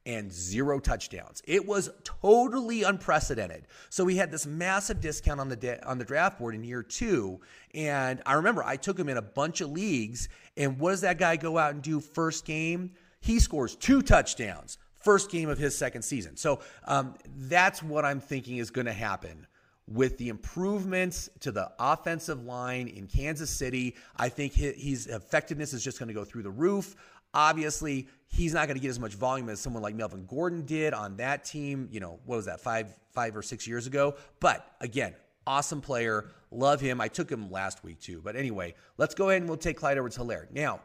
and 0.05 0.31
zero 0.31 0.79
touchdowns. 0.79 1.41
It 1.45 1.65
was 1.65 1.89
totally 2.03 2.83
unprecedented. 2.83 3.67
So 3.89 4.03
we 4.03 4.15
had 4.15 4.31
this 4.31 4.45
massive 4.45 4.99
discount 4.99 5.39
on 5.39 5.49
the 5.49 5.87
on 5.87 5.97
the 5.97 6.05
draft 6.05 6.39
board 6.39 6.55
in 6.55 6.63
year 6.63 6.83
2 6.83 7.39
and 7.73 8.21
I 8.25 8.33
remember 8.33 8.63
I 8.63 8.77
took 8.77 8.97
him 8.97 9.09
in 9.09 9.17
a 9.17 9.21
bunch 9.21 9.61
of 9.61 9.69
leagues 9.69 10.29
and 10.57 10.79
what 10.79 10.91
does 10.91 11.01
that 11.01 11.17
guy 11.17 11.35
go 11.35 11.57
out 11.57 11.73
and 11.73 11.81
do 11.81 11.99
first 11.99 12.45
game? 12.45 12.91
He 13.19 13.39
scores 13.39 13.75
two 13.75 14.01
touchdowns. 14.01 14.77
First 14.95 15.31
game 15.31 15.49
of 15.49 15.57
his 15.57 15.75
second 15.75 16.03
season. 16.03 16.37
So 16.37 16.59
um, 16.85 17.15
that's 17.35 17.81
what 17.81 18.05
I'm 18.05 18.19
thinking 18.19 18.57
is 18.57 18.69
going 18.69 18.85
to 18.85 18.93
happen 18.93 19.47
with 19.87 20.17
the 20.17 20.29
improvements 20.29 21.29
to 21.41 21.51
the 21.51 21.71
offensive 21.79 22.43
line 22.43 22.87
in 22.87 23.07
Kansas 23.07 23.49
City, 23.49 23.95
I 24.15 24.29
think 24.29 24.53
his 24.53 25.07
effectiveness 25.07 25.73
is 25.73 25.83
just 25.83 25.99
going 25.99 26.07
to 26.07 26.13
go 26.13 26.23
through 26.23 26.43
the 26.43 26.51
roof. 26.51 26.95
Obviously, 27.33 28.07
he's 28.27 28.53
not 28.53 28.67
going 28.67 28.75
to 28.75 28.81
get 28.81 28.89
as 28.89 28.99
much 28.99 29.13
volume 29.13 29.49
as 29.49 29.59
someone 29.59 29.83
like 29.83 29.95
Melvin 29.95 30.25
Gordon 30.25 30.65
did 30.65 30.93
on 30.93 31.17
that 31.17 31.43
team. 31.45 31.87
You 31.91 31.99
know, 31.99 32.19
what 32.25 32.37
was 32.37 32.45
that 32.45 32.61
five 32.61 32.87
five 33.13 33.35
or 33.35 33.41
six 33.41 33.67
years 33.67 33.87
ago? 33.87 34.15
But 34.39 34.65
again, 34.79 35.15
awesome 35.45 35.81
player, 35.81 36.29
love 36.49 36.81
him. 36.81 37.01
I 37.01 37.07
took 37.07 37.29
him 37.29 37.51
last 37.51 37.83
week 37.83 37.99
too. 37.99 38.21
But 38.23 38.35
anyway, 38.35 38.75
let's 38.97 39.15
go 39.15 39.29
ahead 39.29 39.41
and 39.41 39.49
we'll 39.49 39.57
take 39.57 39.77
Clyde 39.77 39.97
Edwards 39.97 40.17
Helaire 40.17 40.51
now. 40.51 40.81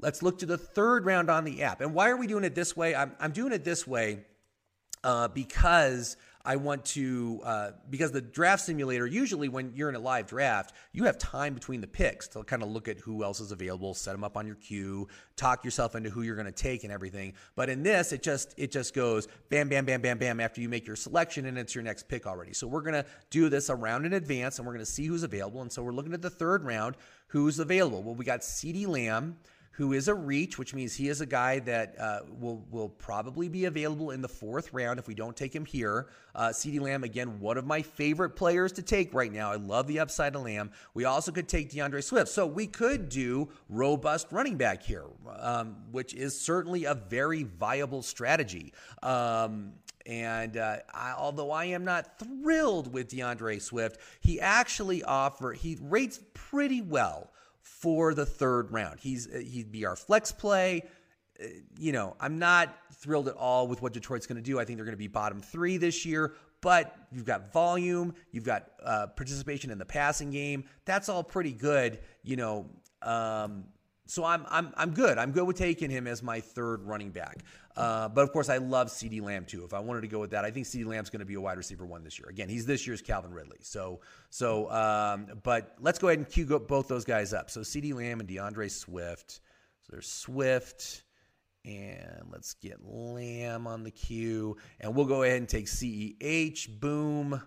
Let's 0.00 0.22
look 0.22 0.38
to 0.40 0.46
the 0.46 0.58
third 0.58 1.04
round 1.04 1.30
on 1.30 1.44
the 1.44 1.62
app. 1.62 1.80
And 1.80 1.94
why 1.94 2.10
are 2.10 2.16
we 2.16 2.26
doing 2.26 2.44
it 2.44 2.54
this 2.54 2.76
way? 2.76 2.94
I'm, 2.94 3.12
I'm 3.20 3.32
doing 3.32 3.52
it 3.52 3.64
this 3.64 3.86
way 3.86 4.24
uh, 5.04 5.28
because 5.28 6.16
I 6.44 6.56
want 6.56 6.84
to, 6.86 7.40
uh, 7.44 7.70
because 7.88 8.10
the 8.10 8.20
draft 8.20 8.64
simulator, 8.64 9.06
usually 9.06 9.48
when 9.48 9.72
you're 9.76 9.88
in 9.88 9.94
a 9.94 10.00
live 10.00 10.26
draft, 10.26 10.74
you 10.92 11.04
have 11.04 11.16
time 11.18 11.54
between 11.54 11.80
the 11.80 11.86
picks 11.86 12.26
to 12.28 12.42
kind 12.42 12.62
of 12.62 12.70
look 12.70 12.88
at 12.88 12.98
who 12.98 13.22
else 13.22 13.38
is 13.38 13.52
available, 13.52 13.94
set 13.94 14.12
them 14.12 14.24
up 14.24 14.36
on 14.36 14.46
your 14.46 14.56
queue, 14.56 15.06
talk 15.36 15.64
yourself 15.64 15.94
into 15.94 16.10
who 16.10 16.22
you're 16.22 16.34
going 16.34 16.46
to 16.46 16.52
take 16.52 16.82
and 16.82 16.92
everything. 16.92 17.34
But 17.54 17.68
in 17.68 17.82
this, 17.82 18.12
it 18.12 18.22
just, 18.22 18.54
it 18.56 18.72
just 18.72 18.92
goes 18.92 19.28
bam, 19.50 19.68
bam, 19.68 19.84
bam, 19.84 20.00
bam, 20.00 20.18
bam 20.18 20.40
after 20.40 20.60
you 20.60 20.68
make 20.68 20.86
your 20.86 20.96
selection 20.96 21.46
and 21.46 21.56
it's 21.56 21.74
your 21.74 21.84
next 21.84 22.08
pick 22.08 22.26
already. 22.26 22.52
So 22.54 22.66
we're 22.66 22.82
going 22.82 22.94
to 22.94 23.06
do 23.30 23.48
this 23.48 23.70
around 23.70 24.04
in 24.04 24.12
advance 24.14 24.58
and 24.58 24.66
we're 24.66 24.74
going 24.74 24.84
to 24.84 24.90
see 24.90 25.06
who's 25.06 25.22
available. 25.22 25.62
And 25.62 25.70
so 25.70 25.82
we're 25.82 25.92
looking 25.92 26.14
at 26.14 26.22
the 26.22 26.30
third 26.30 26.64
round, 26.64 26.96
who's 27.28 27.60
available. 27.60 28.02
Well, 28.02 28.14
we 28.16 28.24
got 28.24 28.40
CeeDee 28.40 28.88
Lamb 28.88 29.36
who 29.72 29.94
is 29.94 30.08
a 30.08 30.14
reach, 30.14 30.58
which 30.58 30.74
means 30.74 30.94
he 30.94 31.08
is 31.08 31.20
a 31.20 31.26
guy 31.26 31.58
that 31.60 31.98
uh, 31.98 32.20
will 32.38 32.64
will 32.70 32.88
probably 32.88 33.48
be 33.48 33.64
available 33.64 34.10
in 34.10 34.20
the 34.20 34.28
fourth 34.28 34.72
round 34.72 34.98
if 34.98 35.08
we 35.08 35.14
don't 35.14 35.36
take 35.36 35.54
him 35.54 35.64
here. 35.64 36.08
Uh, 36.34 36.52
Lamb, 36.64 37.04
again, 37.04 37.40
one 37.40 37.58
of 37.58 37.66
my 37.66 37.82
favorite 37.82 38.30
players 38.30 38.72
to 38.72 38.82
take 38.82 39.12
right 39.14 39.32
now. 39.32 39.50
I 39.50 39.56
love 39.56 39.86
the 39.86 39.98
upside 39.98 40.34
of 40.34 40.42
Lamb. 40.42 40.70
We 40.94 41.04
also 41.04 41.32
could 41.32 41.48
take 41.48 41.70
DeAndre 41.70 42.02
Swift. 42.04 42.28
So 42.28 42.46
we 42.46 42.66
could 42.66 43.08
do 43.08 43.48
robust 43.68 44.28
running 44.30 44.56
back 44.56 44.82
here, 44.82 45.06
um, 45.38 45.76
which 45.90 46.14
is 46.14 46.38
certainly 46.38 46.84
a 46.84 46.94
very 46.94 47.42
viable 47.42 48.02
strategy. 48.02 48.72
Um, 49.02 49.72
and 50.06 50.56
uh, 50.56 50.78
I, 50.92 51.14
although 51.16 51.50
I 51.50 51.66
am 51.66 51.84
not 51.84 52.18
thrilled 52.18 52.92
with 52.92 53.08
DeAndre 53.08 53.60
Swift, 53.60 54.00
he 54.20 54.40
actually 54.40 55.02
offer 55.02 55.52
he 55.52 55.78
rates 55.80 56.20
pretty 56.34 56.82
well 56.82 57.30
for 57.62 58.14
the 58.14 58.26
third 58.26 58.70
round. 58.72 59.00
He's 59.00 59.28
uh, 59.28 59.38
he'd 59.38 59.72
be 59.72 59.86
our 59.86 59.96
flex 59.96 60.32
play. 60.32 60.82
Uh, 61.42 61.46
you 61.78 61.92
know, 61.92 62.16
I'm 62.20 62.38
not 62.38 62.74
thrilled 62.94 63.28
at 63.28 63.36
all 63.36 63.66
with 63.66 63.82
what 63.82 63.92
Detroit's 63.92 64.26
going 64.26 64.36
to 64.36 64.42
do. 64.42 64.58
I 64.58 64.64
think 64.64 64.78
they're 64.78 64.84
going 64.84 64.92
to 64.94 64.98
be 64.98 65.08
bottom 65.08 65.40
three 65.40 65.76
this 65.76 66.04
year. 66.04 66.34
But 66.60 66.94
you've 67.10 67.24
got 67.24 67.52
volume, 67.52 68.14
you've 68.30 68.44
got 68.44 68.70
uh, 68.84 69.08
participation 69.08 69.72
in 69.72 69.78
the 69.78 69.84
passing 69.84 70.30
game. 70.30 70.64
That's 70.84 71.08
all 71.08 71.24
pretty 71.24 71.52
good. 71.52 71.98
You 72.22 72.36
know, 72.36 72.70
um, 73.02 73.64
so 74.12 74.26
I'm 74.26 74.44
I'm 74.50 74.74
I'm 74.76 74.90
good. 74.90 75.16
I'm 75.16 75.32
good 75.32 75.46
with 75.46 75.56
taking 75.56 75.88
him 75.88 76.06
as 76.06 76.22
my 76.22 76.38
third 76.38 76.82
running 76.82 77.12
back. 77.12 77.38
Uh, 77.74 78.10
but 78.10 78.20
of 78.20 78.30
course, 78.30 78.50
I 78.50 78.58
love 78.58 78.88
CeeDee 78.88 79.22
Lamb 79.22 79.46
too. 79.46 79.64
If 79.64 79.72
I 79.72 79.80
wanted 79.80 80.02
to 80.02 80.06
go 80.06 80.20
with 80.20 80.32
that, 80.32 80.44
I 80.44 80.50
think 80.50 80.66
CeeDee 80.66 80.84
Lamb's 80.84 81.08
going 81.08 81.20
to 81.20 81.26
be 81.26 81.32
a 81.32 81.40
wide 81.40 81.56
receiver 81.56 81.86
one 81.86 82.04
this 82.04 82.18
year. 82.18 82.28
Again, 82.28 82.50
he's 82.50 82.66
this 82.66 82.86
year's 82.86 83.00
Calvin 83.00 83.32
Ridley. 83.32 83.56
So 83.62 84.00
so, 84.28 84.70
um, 84.70 85.28
but 85.42 85.76
let's 85.80 85.98
go 85.98 86.08
ahead 86.08 86.18
and 86.18 86.28
cue 86.28 86.44
both 86.44 86.88
those 86.88 87.06
guys 87.06 87.32
up. 87.32 87.48
So 87.48 87.60
CeeDee 87.60 87.94
Lamb 87.94 88.20
and 88.20 88.28
DeAndre 88.28 88.70
Swift. 88.70 89.40
So 89.80 89.88
there's 89.92 90.08
Swift. 90.08 91.04
And 91.64 92.24
let's 92.30 92.54
get 92.54 92.84
Lamb 92.84 93.66
on 93.66 93.82
the 93.82 93.92
queue. 93.92 94.58
And 94.80 94.94
we'll 94.94 95.06
go 95.06 95.22
ahead 95.22 95.38
and 95.38 95.48
take 95.48 95.66
CEH. 95.66 96.80
Boom. 96.80 97.40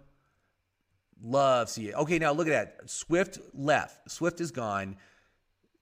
Love 1.22 1.68
CEH. 1.68 1.94
Okay, 1.94 2.18
now 2.18 2.32
look 2.32 2.48
at 2.48 2.78
that. 2.80 2.90
Swift 2.90 3.38
left. 3.54 4.10
Swift 4.10 4.42
is 4.42 4.50
gone. 4.52 4.96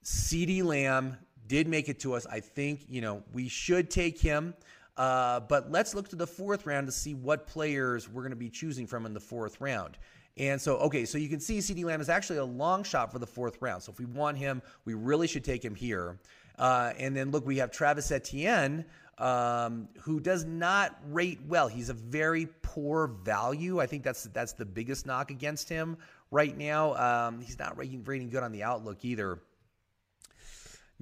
CeeDee 0.04 0.64
Lamb 0.64 1.18
did 1.48 1.68
make 1.68 1.90
it 1.90 2.00
to 2.02 2.14
us. 2.14 2.26
I 2.28 2.40
think, 2.40 2.86
you 2.88 3.02
know, 3.02 3.24
we 3.34 3.48
should 3.48 3.90
take 3.90 4.20
him. 4.20 4.54
Uh, 4.96 5.40
but 5.40 5.72
let's 5.72 5.96
look 5.96 6.08
to 6.10 6.16
the 6.16 6.28
fourth 6.28 6.66
round 6.66 6.86
to 6.88 6.92
see 6.92 7.16
what 7.16 7.48
players 7.48 8.08
we're 8.08 8.22
going 8.22 8.32
to 8.32 8.36
be 8.36 8.50
choosing 8.50 8.86
from 8.86 9.06
in 9.06 9.14
the 9.14 9.20
fourth 9.20 9.60
round. 9.60 9.98
And 10.38 10.60
so, 10.60 10.78
okay, 10.78 11.06
so 11.06 11.18
you 11.18 11.30
can 11.30 11.40
see 11.40 11.60
CeeDee 11.60 11.86
Lamb 11.86 12.02
is 12.02 12.10
actually 12.10 12.40
a 12.40 12.46
long 12.46 12.84
shot 12.84 13.12
for 13.12 13.20
the 13.20 13.28
fourth 13.28 13.58
round. 13.62 13.84
So 13.84 13.92
if 13.92 14.00
we 14.00 14.06
want 14.06 14.38
him, 14.38 14.62
we 14.86 14.94
really 14.94 15.28
should 15.28 15.44
take 15.44 15.64
him 15.64 15.76
here. 15.76 16.20
Uh, 16.58 16.94
and 16.98 17.16
then 17.16 17.32
look, 17.32 17.46
we 17.46 17.58
have 17.58 17.72
Travis 17.72 18.12
Etienne, 18.12 18.86
um, 19.18 19.88
who 20.02 20.20
does 20.20 20.44
not 20.46 21.00
rate 21.10 21.40
well. 21.48 21.68
He's 21.68 21.90
a 21.90 21.94
very 21.94 22.48
poor 22.62 23.08
value. 23.08 23.80
I 23.80 23.86
think 23.86 24.04
that's 24.04 24.24
that's 24.26 24.54
the 24.54 24.66
biggest 24.66 25.06
knock 25.06 25.32
against 25.32 25.70
him 25.70 25.98
right 26.32 26.56
now. 26.58 26.96
Um, 26.96 27.42
he's 27.42 27.58
not 27.60 27.78
rating, 27.78 28.04
rating 28.04 28.30
good 28.30 28.44
on 28.44 28.52
the 28.52 28.64
outlook 28.64 29.06
either 29.06 29.40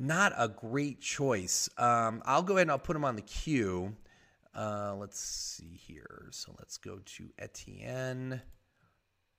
not 0.02 0.34
a 0.36 0.48
great 0.48 1.00
choice. 1.00 1.70
Um, 1.78 2.24
I'll 2.26 2.42
go 2.42 2.56
ahead 2.56 2.64
and 2.64 2.72
I'll 2.72 2.80
put 2.80 2.96
him 2.96 3.06
on 3.06 3.16
the 3.16 3.22
queue. 3.22 3.96
Uh, 4.56 4.96
let's 4.96 5.20
see 5.20 5.80
here. 5.88 6.28
So 6.32 6.56
let's 6.58 6.78
go 6.78 7.00
to 7.06 7.30
Etienne. 7.38 8.42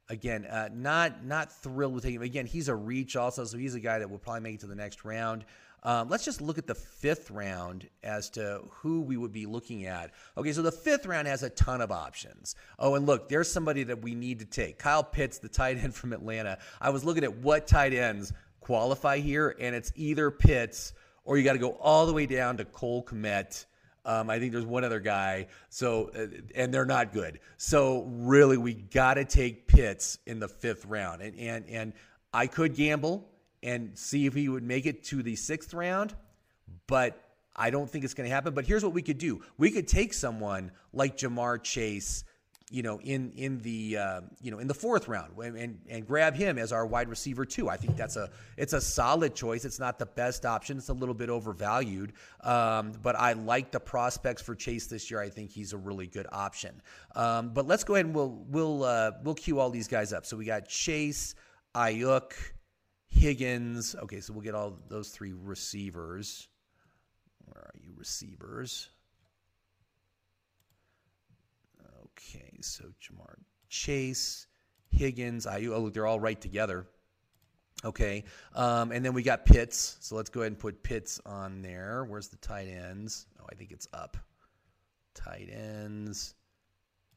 Again, 0.08 0.46
uh, 0.46 0.68
not 0.72 1.24
not 1.24 1.52
thrilled 1.52 1.94
with 1.94 2.04
him. 2.04 2.22
Again, 2.22 2.46
he's 2.46 2.68
a 2.68 2.74
reach 2.74 3.16
also, 3.16 3.44
so 3.44 3.58
he's 3.58 3.74
a 3.74 3.80
guy 3.80 3.98
that 3.98 4.08
will 4.08 4.18
probably 4.18 4.40
make 4.42 4.54
it 4.54 4.60
to 4.60 4.66
the 4.66 4.74
next 4.74 5.04
round. 5.04 5.44
Um, 5.84 6.08
let's 6.08 6.24
just 6.24 6.40
look 6.40 6.58
at 6.58 6.68
the 6.68 6.76
fifth 6.76 7.30
round 7.32 7.88
as 8.04 8.30
to 8.30 8.62
who 8.70 9.00
we 9.00 9.16
would 9.16 9.32
be 9.32 9.46
looking 9.46 9.86
at. 9.86 10.12
Okay, 10.36 10.52
so 10.52 10.62
the 10.62 10.70
fifth 10.70 11.06
round 11.06 11.26
has 11.26 11.42
a 11.42 11.50
ton 11.50 11.80
of 11.80 11.90
options. 11.90 12.54
Oh, 12.78 12.94
and 12.94 13.04
look, 13.04 13.28
there's 13.28 13.50
somebody 13.50 13.82
that 13.84 14.00
we 14.00 14.14
need 14.14 14.38
to 14.38 14.44
take. 14.44 14.78
Kyle 14.78 15.02
Pitts, 15.02 15.38
the 15.38 15.48
tight 15.48 15.78
end 15.78 15.94
from 15.96 16.12
Atlanta. 16.12 16.58
I 16.80 16.90
was 16.90 17.04
looking 17.04 17.24
at 17.24 17.34
what 17.38 17.66
tight 17.66 17.94
ends 17.94 18.32
qualify 18.72 19.18
here, 19.18 19.54
and 19.60 19.76
it's 19.76 19.92
either 19.96 20.30
Pitts 20.30 20.94
or 21.24 21.36
you 21.36 21.44
got 21.44 21.52
to 21.52 21.58
go 21.58 21.72
all 21.72 22.06
the 22.06 22.12
way 22.14 22.24
down 22.24 22.56
to 22.56 22.64
Cole 22.64 23.04
Kmet. 23.04 23.66
Um, 24.06 24.30
I 24.30 24.38
think 24.38 24.50
there's 24.50 24.64
one 24.64 24.82
other 24.82 24.98
guy. 24.98 25.48
So, 25.68 26.10
uh, 26.16 26.28
and 26.54 26.72
they're 26.72 26.86
not 26.86 27.12
good. 27.12 27.40
So, 27.58 28.04
really, 28.04 28.56
we 28.56 28.72
got 28.72 29.14
to 29.14 29.26
take 29.26 29.68
Pitts 29.68 30.16
in 30.24 30.40
the 30.40 30.48
fifth 30.48 30.86
round. 30.86 31.20
And, 31.20 31.38
and, 31.38 31.66
and 31.68 31.92
I 32.32 32.46
could 32.46 32.74
gamble 32.74 33.28
and 33.62 33.90
see 33.92 34.24
if 34.24 34.32
he 34.32 34.48
would 34.48 34.62
make 34.62 34.86
it 34.86 35.04
to 35.04 35.22
the 35.22 35.36
sixth 35.36 35.74
round, 35.74 36.14
but 36.86 37.22
I 37.54 37.68
don't 37.68 37.90
think 37.90 38.04
it's 38.04 38.14
going 38.14 38.26
to 38.26 38.34
happen. 38.34 38.54
But 38.54 38.64
here's 38.64 38.82
what 38.82 38.94
we 38.94 39.02
could 39.02 39.18
do 39.18 39.42
we 39.58 39.70
could 39.70 39.86
take 39.86 40.14
someone 40.14 40.70
like 40.94 41.18
Ja'Marr 41.18 41.62
Chase 41.62 42.24
you 42.72 42.82
know, 42.82 42.98
in 43.02 43.32
in 43.36 43.58
the 43.58 43.98
uh, 43.98 44.20
you 44.40 44.50
know 44.50 44.58
in 44.58 44.66
the 44.66 44.74
fourth 44.74 45.06
round, 45.06 45.36
and 45.38 45.78
and 45.88 46.06
grab 46.06 46.34
him 46.34 46.58
as 46.58 46.72
our 46.72 46.86
wide 46.86 47.08
receiver 47.10 47.44
too. 47.44 47.68
I 47.68 47.76
think 47.76 47.98
that's 47.98 48.16
a 48.16 48.30
it's 48.56 48.72
a 48.72 48.80
solid 48.80 49.34
choice. 49.34 49.66
It's 49.66 49.78
not 49.78 49.98
the 49.98 50.06
best 50.06 50.46
option. 50.46 50.78
It's 50.78 50.88
a 50.88 50.94
little 50.94 51.14
bit 51.14 51.28
overvalued, 51.28 52.14
um, 52.40 52.92
but 53.02 53.14
I 53.14 53.34
like 53.34 53.72
the 53.72 53.78
prospects 53.78 54.40
for 54.40 54.54
Chase 54.54 54.86
this 54.86 55.10
year. 55.10 55.20
I 55.20 55.28
think 55.28 55.50
he's 55.50 55.74
a 55.74 55.76
really 55.76 56.06
good 56.06 56.26
option. 56.32 56.80
Um, 57.14 57.50
but 57.50 57.66
let's 57.66 57.84
go 57.84 57.94
ahead 57.94 58.06
and 58.06 58.14
we'll 58.14 58.42
we'll 58.48 58.84
uh, 58.84 59.12
we'll 59.22 59.34
cue 59.34 59.60
all 59.60 59.68
these 59.68 59.88
guys 59.88 60.14
up. 60.14 60.24
So 60.24 60.38
we 60.38 60.46
got 60.46 60.66
Chase, 60.66 61.34
Aiyuk, 61.74 62.32
Higgins. 63.08 63.94
Okay, 63.96 64.20
so 64.20 64.32
we'll 64.32 64.42
get 64.42 64.54
all 64.54 64.78
those 64.88 65.10
three 65.10 65.34
receivers. 65.34 66.48
Where 67.44 67.64
are 67.64 67.74
you, 67.78 67.92
receivers? 67.98 68.88
Okay, 72.28 72.58
so 72.60 72.84
Ja'Marr 73.00 73.36
Chase, 73.68 74.46
Higgins, 74.90 75.46
Aiyuk. 75.46 75.74
Oh, 75.74 75.80
look, 75.80 75.94
they're 75.94 76.06
all 76.06 76.20
right 76.20 76.40
together. 76.40 76.86
Okay, 77.84 78.24
um, 78.54 78.92
and 78.92 79.04
then 79.04 79.12
we 79.12 79.22
got 79.22 79.44
Pitts. 79.44 79.96
So 80.00 80.14
let's 80.14 80.30
go 80.30 80.40
ahead 80.40 80.52
and 80.52 80.58
put 80.58 80.82
Pitts 80.82 81.20
on 81.26 81.62
there. 81.62 82.04
Where's 82.04 82.28
the 82.28 82.36
tight 82.36 82.68
ends? 82.68 83.26
Oh, 83.40 83.46
I 83.50 83.54
think 83.54 83.72
it's 83.72 83.88
up. 83.92 84.16
Tight 85.14 85.48
ends. 85.52 86.34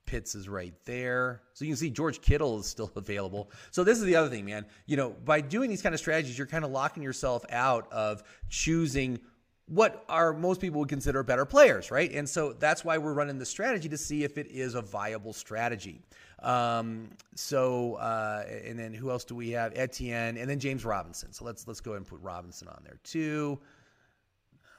Pitts 0.06 0.36
is 0.36 0.48
right 0.48 0.74
there. 0.86 1.42
So 1.54 1.66
you 1.66 1.72
can 1.72 1.78
see 1.78 1.90
George 1.90 2.22
Kittle 2.22 2.60
is 2.60 2.68
still 2.68 2.92
available. 2.96 3.52
So 3.72 3.84
this 3.84 3.98
is 3.98 4.06
the 4.06 4.16
other 4.16 4.30
thing, 4.30 4.46
man. 4.46 4.66
You 4.86 4.98
know, 4.98 5.16
by 5.24 5.42
doing 5.42 5.70
these 5.70 5.82
kind 5.82 5.94
of 5.94 6.00
strategies, 6.00 6.38
you're 6.38 6.48
kind 6.48 6.66
of 6.66 6.72
locking 6.72 7.04
yourself 7.04 7.46
out 7.50 7.92
of 7.92 8.24
choosing 8.50 9.20
what 9.68 10.06
are 10.10 10.32
most 10.34 10.62
people 10.62 10.80
would 10.80 10.90
consider 10.90 11.24
better 11.24 11.46
players, 11.46 11.90
right? 11.90 12.12
And 12.12 12.30
so 12.30 12.54
that's 12.54 12.86
why 12.86 12.98
we're 12.98 13.14
running 13.14 13.40
the 13.40 13.46
strategy 13.46 13.90
to 13.90 13.98
see 13.98 14.24
if 14.24 14.38
it 14.38 14.48
is 14.52 14.76
a 14.76 14.82
viable 14.82 15.34
strategy. 15.34 16.02
Um, 16.44 17.10
so 17.34 17.96
uh, 17.96 18.46
and 18.48 18.78
then 18.78 18.94
who 18.94 19.10
else 19.10 19.24
do 19.24 19.36
we 19.36 19.50
have? 19.52 19.74
Etienne 19.76 20.38
and 20.38 20.48
then 20.50 20.60
James 20.60 20.86
Robinson. 20.86 21.34
So 21.34 21.46
let's 21.46 21.68
let's 21.68 21.82
go 21.82 21.92
ahead 21.92 22.02
and 22.02 22.08
put 22.08 22.22
Robinson 22.22 22.68
on 22.68 22.80
there 22.84 23.00
too. 23.04 23.60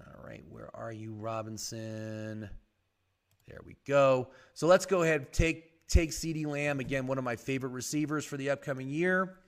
All 0.00 0.24
right, 0.24 0.44
where 0.48 0.70
are 0.74 0.92
you, 0.92 1.12
Robinson? 1.14 2.48
There 3.48 3.60
we 3.64 3.76
go. 3.86 4.28
So 4.54 4.68
let's 4.68 4.86
go 4.86 5.02
ahead 5.02 5.32
take 5.32 5.88
take 5.88 6.10
CeeDee 6.10 6.46
Lamb 6.46 6.78
again, 6.78 7.08
one 7.08 7.18
of 7.18 7.24
my 7.24 7.34
favorite 7.34 7.70
receivers 7.70 8.24
for 8.24 8.36
the 8.36 8.50
upcoming 8.50 8.88
year. 8.88 9.38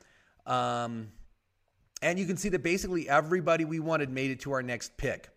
Um, 0.47 1.13
and 2.03 2.19
you 2.19 2.27
can 2.27 2.37
see 2.37 2.49
that 2.51 2.63
basically 2.63 3.09
everybody 3.09 3.65
we 3.65 3.81
wanted 3.81 4.11
made 4.11 4.31
it 4.31 4.41
to 4.41 4.53
our 4.53 4.63
next 4.63 4.97
pick. 4.97 5.31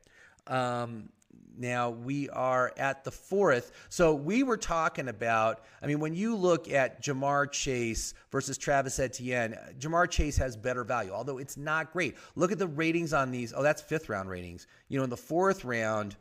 Um, 0.47 1.09
now 1.57 1.89
we 1.89 2.29
are 2.29 2.73
at 2.77 3.03
the 3.03 3.11
fourth. 3.11 3.71
So 3.89 4.15
we 4.15 4.43
were 4.43 4.57
talking 4.57 5.09
about, 5.09 5.63
I 5.81 5.87
mean, 5.87 5.99
when 5.99 6.13
you 6.13 6.35
look 6.35 6.69
at 6.71 7.03
Ja'Marr 7.03 7.51
Chase 7.51 8.13
versus 8.31 8.57
Travis 8.57 8.99
Etienne, 8.99 9.57
Ja'Marr 9.77 10.09
Chase 10.09 10.37
has 10.37 10.55
better 10.55 10.83
value, 10.83 11.11
although 11.11 11.37
it's 11.37 11.57
not 11.57 11.91
great. 11.91 12.15
Look 12.35 12.51
at 12.51 12.59
the 12.59 12.67
ratings 12.67 13.13
on 13.13 13.31
these. 13.31 13.53
Oh, 13.55 13.63
that's 13.63 13.81
fifth 13.81 14.09
round 14.09 14.29
ratings. 14.29 14.67
You 14.87 14.97
know, 14.97 15.03
in 15.03 15.09
the 15.09 15.17
fourth 15.17 15.65
round, 15.65 16.15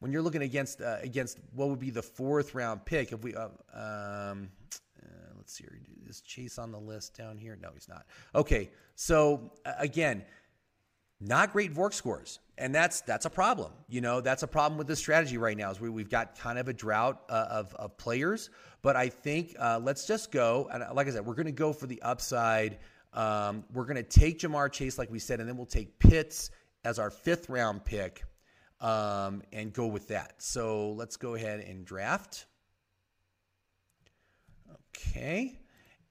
when 0.00 0.10
you're 0.10 0.22
looking 0.22 0.42
against 0.42 0.80
uh, 0.80 0.96
against 1.00 1.38
what 1.54 1.68
would 1.68 1.78
be 1.78 1.90
the 1.90 2.02
fourth 2.02 2.56
round 2.56 2.84
pick, 2.84 3.12
if 3.12 3.22
we 3.22 3.36
uh, 3.36 3.48
um, 3.72 4.50
let's 5.36 5.52
see, 5.54 5.64
is 6.12 6.20
Chase 6.20 6.58
on 6.58 6.70
the 6.70 6.78
list 6.78 7.16
down 7.16 7.38
here? 7.38 7.58
No, 7.60 7.70
he's 7.72 7.88
not. 7.88 8.04
Okay, 8.34 8.70
so 8.94 9.52
again, 9.78 10.24
not 11.20 11.52
great 11.52 11.72
VORC 11.72 11.94
scores, 11.94 12.40
and 12.58 12.74
that's 12.74 13.00
that's 13.00 13.24
a 13.24 13.30
problem. 13.30 13.72
You 13.88 14.02
know, 14.02 14.20
that's 14.20 14.42
a 14.42 14.46
problem 14.46 14.76
with 14.76 14.86
this 14.86 14.98
strategy 14.98 15.38
right 15.38 15.56
now. 15.56 15.70
Is 15.70 15.80
we 15.80 15.88
we've 15.88 16.10
got 16.10 16.38
kind 16.38 16.58
of 16.58 16.68
a 16.68 16.72
drought 16.72 17.22
uh, 17.30 17.46
of 17.50 17.74
of 17.74 17.96
players, 17.96 18.50
but 18.82 18.94
I 18.94 19.08
think 19.08 19.56
uh, 19.58 19.80
let's 19.82 20.06
just 20.06 20.30
go 20.30 20.68
and 20.72 20.84
like 20.94 21.06
I 21.06 21.10
said, 21.10 21.24
we're 21.24 21.34
going 21.34 21.46
to 21.46 21.52
go 21.52 21.72
for 21.72 21.86
the 21.86 22.02
upside. 22.02 22.78
Um, 23.14 23.64
we're 23.72 23.84
going 23.84 23.96
to 23.96 24.02
take 24.02 24.38
Ja'Marr 24.38 24.70
Chase, 24.72 24.98
like 24.98 25.10
we 25.10 25.18
said, 25.18 25.40
and 25.40 25.48
then 25.48 25.56
we'll 25.56 25.66
take 25.66 25.98
Pitts 25.98 26.50
as 26.84 26.98
our 26.98 27.10
fifth 27.10 27.48
round 27.48 27.84
pick 27.84 28.24
um, 28.80 29.42
and 29.52 29.72
go 29.72 29.86
with 29.86 30.08
that. 30.08 30.34
So 30.38 30.90
let's 30.92 31.16
go 31.16 31.34
ahead 31.34 31.60
and 31.60 31.84
draft. 31.84 32.46
Okay. 34.96 35.61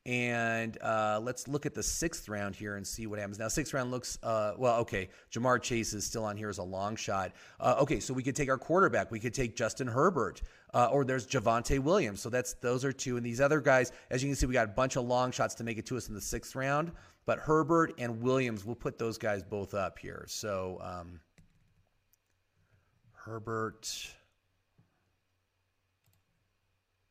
And 0.06 0.80
uh, 0.82 1.20
let's 1.22 1.48
look 1.48 1.68
at 1.68 1.76
the 1.76 1.84
sixth 1.84 2.28
round 2.28 2.56
here 2.56 2.76
and 2.76 2.88
see 2.88 3.06
what 3.06 3.20
happens. 3.20 3.38
Now, 3.38 3.50
sixth 3.50 3.72
round 3.72 3.92
looks, 3.92 4.18
uh, 4.24 4.54
well, 4.58 4.80
okay. 4.80 5.10
Ja'Marr 5.32 5.62
Chase 5.62 5.94
is 5.94 6.04
still 6.06 6.24
on 6.24 6.36
here 6.36 6.50
as 6.50 6.58
a 6.58 6.64
long 6.64 6.96
shot. 6.96 7.34
Uh, 7.60 7.76
okay, 7.80 8.00
so 8.00 8.12
we 8.12 8.24
could 8.24 8.36
take 8.36 8.50
our 8.50 8.58
quarterback. 8.58 9.12
We 9.12 9.20
could 9.20 9.34
take 9.34 9.56
Justin 9.56 9.88
Herbert, 9.88 10.42
uh, 10.74 10.88
or 10.92 11.06
there's 11.06 11.28
Javonte 11.28 11.78
Williams. 11.78 12.20
So 12.20 12.30
that's 12.30 12.54
those 12.54 12.84
are 12.84 12.92
two. 12.92 13.18
And 13.18 13.24
these 13.24 13.40
other 13.40 13.62
guys, 13.62 13.92
as 14.10 14.24
you 14.24 14.30
can 14.30 14.36
see, 14.36 14.48
we 14.48 14.54
got 14.54 14.66
a 14.66 14.72
bunch 14.72 14.96
of 14.96 15.06
long 15.06 15.32
shots 15.32 15.54
to 15.56 15.64
make 15.64 15.78
it 15.78 15.86
to 15.86 15.98
us 15.98 16.08
in 16.08 16.16
the 16.16 16.22
sixth 16.22 16.56
round. 16.56 16.92
But 17.28 17.38
Herbert 17.38 17.94
and 18.00 18.22
Williams, 18.24 18.66
we'll 18.66 18.76
put 18.76 18.98
those 18.98 19.20
guys 19.20 19.44
both 19.44 19.76
up 19.76 20.00
here. 20.00 20.26
So 20.28 20.80
um, 20.82 21.20
Herbert 23.14 23.88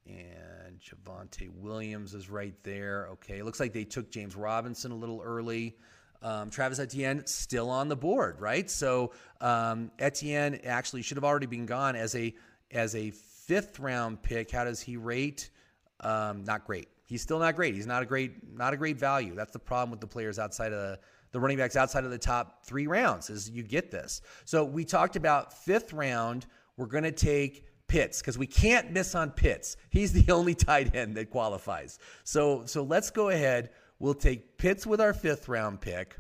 and 0.07 0.81
Javonte 0.81 1.49
Williams 1.51 2.15
is 2.15 2.31
right 2.31 2.55
there. 2.63 3.09
Okay, 3.13 3.43
looks 3.43 3.61
like 3.61 3.73
they 3.73 3.85
took 3.85 4.11
James 4.11 4.37
Robinson 4.37 4.91
a 4.93 4.97
little 4.97 5.21
early. 5.25 5.77
Um, 6.23 6.51
Travis 6.51 6.79
Etienne 6.79 7.25
still 7.27 7.71
on 7.71 7.89
the 7.89 7.97
board, 7.97 8.41
right? 8.41 8.71
So 8.71 9.13
um, 9.41 9.91
Etienne 9.99 10.61
actually 10.65 11.03
should 11.03 11.17
have 11.17 11.25
already 11.25 11.47
been 11.47 11.67
gone 11.67 11.97
as 11.97 12.15
a 12.15 12.35
as 12.71 12.95
a 12.95 13.11
fifth 13.11 13.79
round 13.79 14.23
pick. 14.23 14.51
How 14.51 14.65
does 14.65 14.81
he 14.81 14.97
rate? 14.97 15.51
Um, 16.01 16.45
not 16.45 16.67
great. 16.67 16.89
He's 17.05 17.23
still 17.23 17.39
not 17.39 17.57
great. 17.57 17.75
He's 17.75 17.87
not 17.87 18.03
a 18.03 18.07
great 18.07 18.55
not 18.55 18.75
a 18.75 18.77
great 18.77 18.99
value. 18.99 19.35
That's 19.35 19.53
the 19.53 19.59
problem 19.59 19.91
with 19.91 20.01
the 20.01 20.07
players 20.07 20.39
outside 20.39 20.73
of 20.73 20.79
the, 20.79 20.99
the 21.33 21.41
running 21.41 21.59
backs 21.59 21.75
outside 21.75 22.05
of 22.05 22.11
the 22.11 22.19
top 22.19 22.65
three 22.65 22.87
rounds 22.87 23.31
is 23.31 23.51
you 23.51 23.63
get 23.63 23.91
this. 23.91 24.21
So 24.45 24.65
we 24.65 24.85
talked 24.85 25.17
about 25.17 25.53
fifth 25.53 25.93
round. 25.93 26.47
We're 26.77 26.87
going 26.87 27.05
to 27.05 27.13
take 27.13 27.65
Pitts 27.91 28.21
because 28.21 28.39
we 28.39 28.47
can't 28.47 28.93
miss 28.93 29.17
on 29.17 29.33
Pitts. 29.33 29.77
He's 29.91 30.13
the 30.25 30.33
only 30.33 30.55
tight 30.55 30.95
end 30.95 31.17
that 31.17 31.29
qualifies. 31.29 31.99
So 32.23 32.63
so 32.65 32.85
let's 32.85 33.11
go 33.11 33.31
ahead. 33.31 33.71
We'll 33.99 34.15
take 34.15 34.57
Pitts 34.57 34.87
with 34.87 35.01
our 35.01 35.13
fifth 35.13 35.49
round 35.49 35.81
pick. 35.81 36.17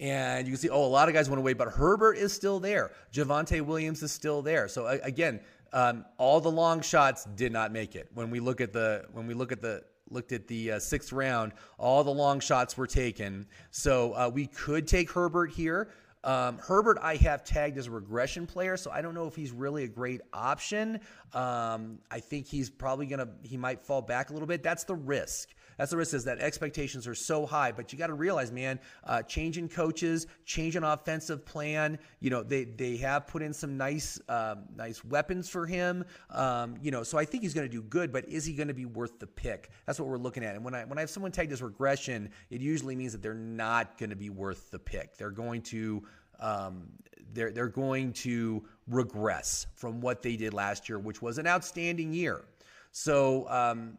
And 0.00 0.48
you 0.48 0.52
can 0.52 0.60
see, 0.60 0.68
oh, 0.68 0.84
a 0.84 0.88
lot 0.88 1.08
of 1.08 1.14
guys 1.14 1.30
went 1.30 1.38
away, 1.38 1.52
but 1.52 1.68
Herbert 1.68 2.16
is 2.16 2.32
still 2.32 2.58
there. 2.58 2.90
Javonte 3.12 3.60
Williams 3.60 4.02
is 4.02 4.10
still 4.10 4.42
there. 4.42 4.66
So 4.66 4.88
again, 4.88 5.38
um, 5.72 6.04
all 6.18 6.40
the 6.40 6.50
long 6.50 6.80
shots 6.80 7.24
did 7.36 7.52
not 7.52 7.70
make 7.70 7.94
it. 7.94 8.08
When 8.12 8.28
we 8.28 8.40
look 8.40 8.60
at 8.60 8.72
the 8.72 9.04
when 9.12 9.28
we 9.28 9.34
look 9.34 9.52
at 9.52 9.62
the 9.62 9.84
looked 10.10 10.32
at 10.32 10.48
the 10.48 10.72
uh, 10.72 10.78
sixth 10.80 11.12
round, 11.12 11.52
all 11.78 12.02
the 12.02 12.10
long 12.10 12.40
shots 12.40 12.76
were 12.76 12.88
taken. 12.88 13.46
So 13.70 14.12
uh, 14.14 14.30
we 14.34 14.48
could 14.48 14.88
take 14.88 15.12
Herbert 15.12 15.52
here. 15.52 15.92
Um, 16.24 16.58
Herbert, 16.58 16.98
I 17.02 17.16
have 17.16 17.42
tagged 17.44 17.78
as 17.78 17.88
a 17.88 17.90
regression 17.90 18.46
player, 18.46 18.76
so 18.76 18.90
I 18.90 19.02
don't 19.02 19.14
know 19.14 19.26
if 19.26 19.34
he's 19.34 19.50
really 19.50 19.84
a 19.84 19.88
great 19.88 20.20
option. 20.32 21.00
Um, 21.32 21.98
I 22.10 22.20
think 22.20 22.46
he's 22.46 22.70
probably 22.70 23.06
gonna 23.06 23.28
he 23.42 23.56
might 23.56 23.82
fall 23.82 24.02
back 24.02 24.30
a 24.30 24.32
little 24.32 24.46
bit. 24.46 24.62
That's 24.62 24.84
the 24.84 24.94
risk. 24.94 25.48
That's 25.82 25.90
the 25.90 25.96
risk 25.96 26.14
is 26.14 26.22
that 26.26 26.38
expectations 26.38 27.08
are 27.08 27.14
so 27.16 27.44
high. 27.44 27.72
But 27.72 27.92
you 27.92 27.98
got 27.98 28.06
to 28.06 28.14
realize, 28.14 28.52
man, 28.52 28.78
uh, 29.02 29.22
changing 29.22 29.68
coaches, 29.68 30.28
changing 30.44 30.84
offensive 30.84 31.44
plan. 31.44 31.98
You 32.20 32.30
know, 32.30 32.44
they 32.44 32.62
they 32.62 32.98
have 32.98 33.26
put 33.26 33.42
in 33.42 33.52
some 33.52 33.76
nice 33.76 34.20
um, 34.28 34.66
nice 34.76 35.04
weapons 35.04 35.48
for 35.48 35.66
him. 35.66 36.04
Um, 36.30 36.76
you 36.80 36.92
know, 36.92 37.02
so 37.02 37.18
I 37.18 37.24
think 37.24 37.42
he's 37.42 37.52
going 37.52 37.68
to 37.68 37.76
do 37.76 37.82
good. 37.82 38.12
But 38.12 38.28
is 38.28 38.44
he 38.44 38.52
going 38.52 38.68
to 38.68 38.74
be 38.74 38.84
worth 38.84 39.18
the 39.18 39.26
pick? 39.26 39.70
That's 39.84 39.98
what 39.98 40.08
we're 40.08 40.18
looking 40.18 40.44
at. 40.44 40.54
And 40.54 40.64
when 40.64 40.72
I 40.72 40.84
when 40.84 40.98
I 40.98 41.00
have 41.00 41.10
someone 41.10 41.32
tagged 41.32 41.50
as 41.50 41.60
regression, 41.60 42.30
it 42.48 42.60
usually 42.60 42.94
means 42.94 43.10
that 43.10 43.20
they're 43.20 43.34
not 43.34 43.98
going 43.98 44.10
to 44.10 44.14
be 44.14 44.30
worth 44.30 44.70
the 44.70 44.78
pick. 44.78 45.16
They're 45.16 45.32
going 45.32 45.62
to 45.62 46.04
um, 46.38 46.84
they're 47.32 47.50
they're 47.50 47.66
going 47.66 48.12
to 48.12 48.62
regress 48.86 49.66
from 49.74 50.00
what 50.00 50.22
they 50.22 50.36
did 50.36 50.54
last 50.54 50.88
year, 50.88 51.00
which 51.00 51.20
was 51.20 51.38
an 51.38 51.48
outstanding 51.48 52.12
year. 52.12 52.44
So 52.92 53.48
um, 53.48 53.98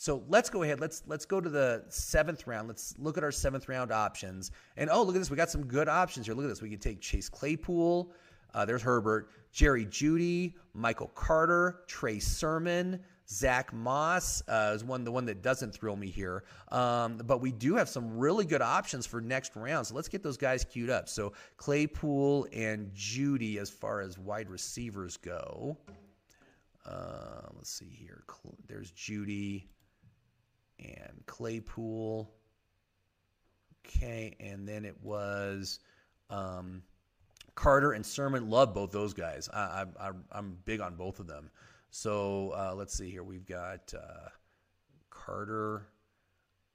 so 0.00 0.22
let's 0.28 0.48
go 0.48 0.62
ahead. 0.62 0.78
Let's 0.78 1.02
let's 1.08 1.24
go 1.24 1.40
to 1.40 1.48
the 1.48 1.82
seventh 1.88 2.46
round. 2.46 2.68
Let's 2.68 2.94
look 2.98 3.18
at 3.18 3.24
our 3.24 3.32
seventh 3.32 3.68
round 3.68 3.90
options. 3.90 4.52
And 4.76 4.88
oh, 4.90 5.02
look 5.02 5.16
at 5.16 5.18
this. 5.18 5.28
We 5.28 5.36
got 5.36 5.50
some 5.50 5.66
good 5.66 5.88
options 5.88 6.26
here. 6.26 6.36
Look 6.36 6.44
at 6.44 6.50
this. 6.50 6.62
We 6.62 6.70
could 6.70 6.80
take 6.80 7.00
Chase 7.00 7.28
Claypool. 7.28 8.12
Uh, 8.54 8.64
there's 8.64 8.80
Herbert, 8.80 9.30
Jerry 9.50 9.84
Jeudy, 9.84 10.54
Michael 10.72 11.08
Carter, 11.08 11.80
Trey 11.88 12.20
Sermon, 12.20 13.00
Zach 13.28 13.72
Moss 13.72 14.40
uh, 14.48 14.72
is 14.72 14.84
one 14.84 15.02
the 15.02 15.10
one 15.10 15.26
that 15.26 15.42
doesn't 15.42 15.74
thrill 15.74 15.96
me 15.96 16.10
here. 16.10 16.44
Um, 16.70 17.18
but 17.24 17.40
we 17.40 17.50
do 17.50 17.74
have 17.74 17.88
some 17.88 18.16
really 18.16 18.44
good 18.46 18.62
options 18.62 19.04
for 19.04 19.20
next 19.20 19.56
round. 19.56 19.88
So 19.88 19.96
let's 19.96 20.08
get 20.08 20.22
those 20.22 20.36
guys 20.36 20.64
queued 20.64 20.90
up. 20.90 21.08
So 21.08 21.32
Claypool 21.56 22.46
and 22.52 22.92
Jeudy, 22.94 23.58
as 23.58 23.68
far 23.68 24.00
as 24.00 24.16
wide 24.16 24.48
receivers 24.48 25.16
go. 25.16 25.76
Uh, 26.86 27.48
let's 27.56 27.70
see 27.70 27.90
here. 27.90 28.22
There's 28.68 28.92
Jeudy 28.92 29.64
and 30.78 31.22
Claypool. 31.26 32.30
Okay, 33.86 34.36
and 34.38 34.68
then 34.68 34.84
it 34.84 34.96
was 35.02 35.80
um, 36.30 36.82
Carter 37.54 37.92
and 37.92 38.04
Sermon. 38.04 38.50
Love 38.50 38.74
both 38.74 38.92
those 38.92 39.14
guys. 39.14 39.48
I, 39.52 39.86
I'm 40.30 40.58
big 40.64 40.80
on 40.80 40.94
both 40.96 41.20
of 41.20 41.26
them. 41.26 41.50
So 41.90 42.52
uh, 42.54 42.74
let's 42.74 42.96
see 42.96 43.10
here. 43.10 43.22
We've 43.22 43.46
got 43.46 43.92
uh, 43.94 44.28
Carter 45.10 45.86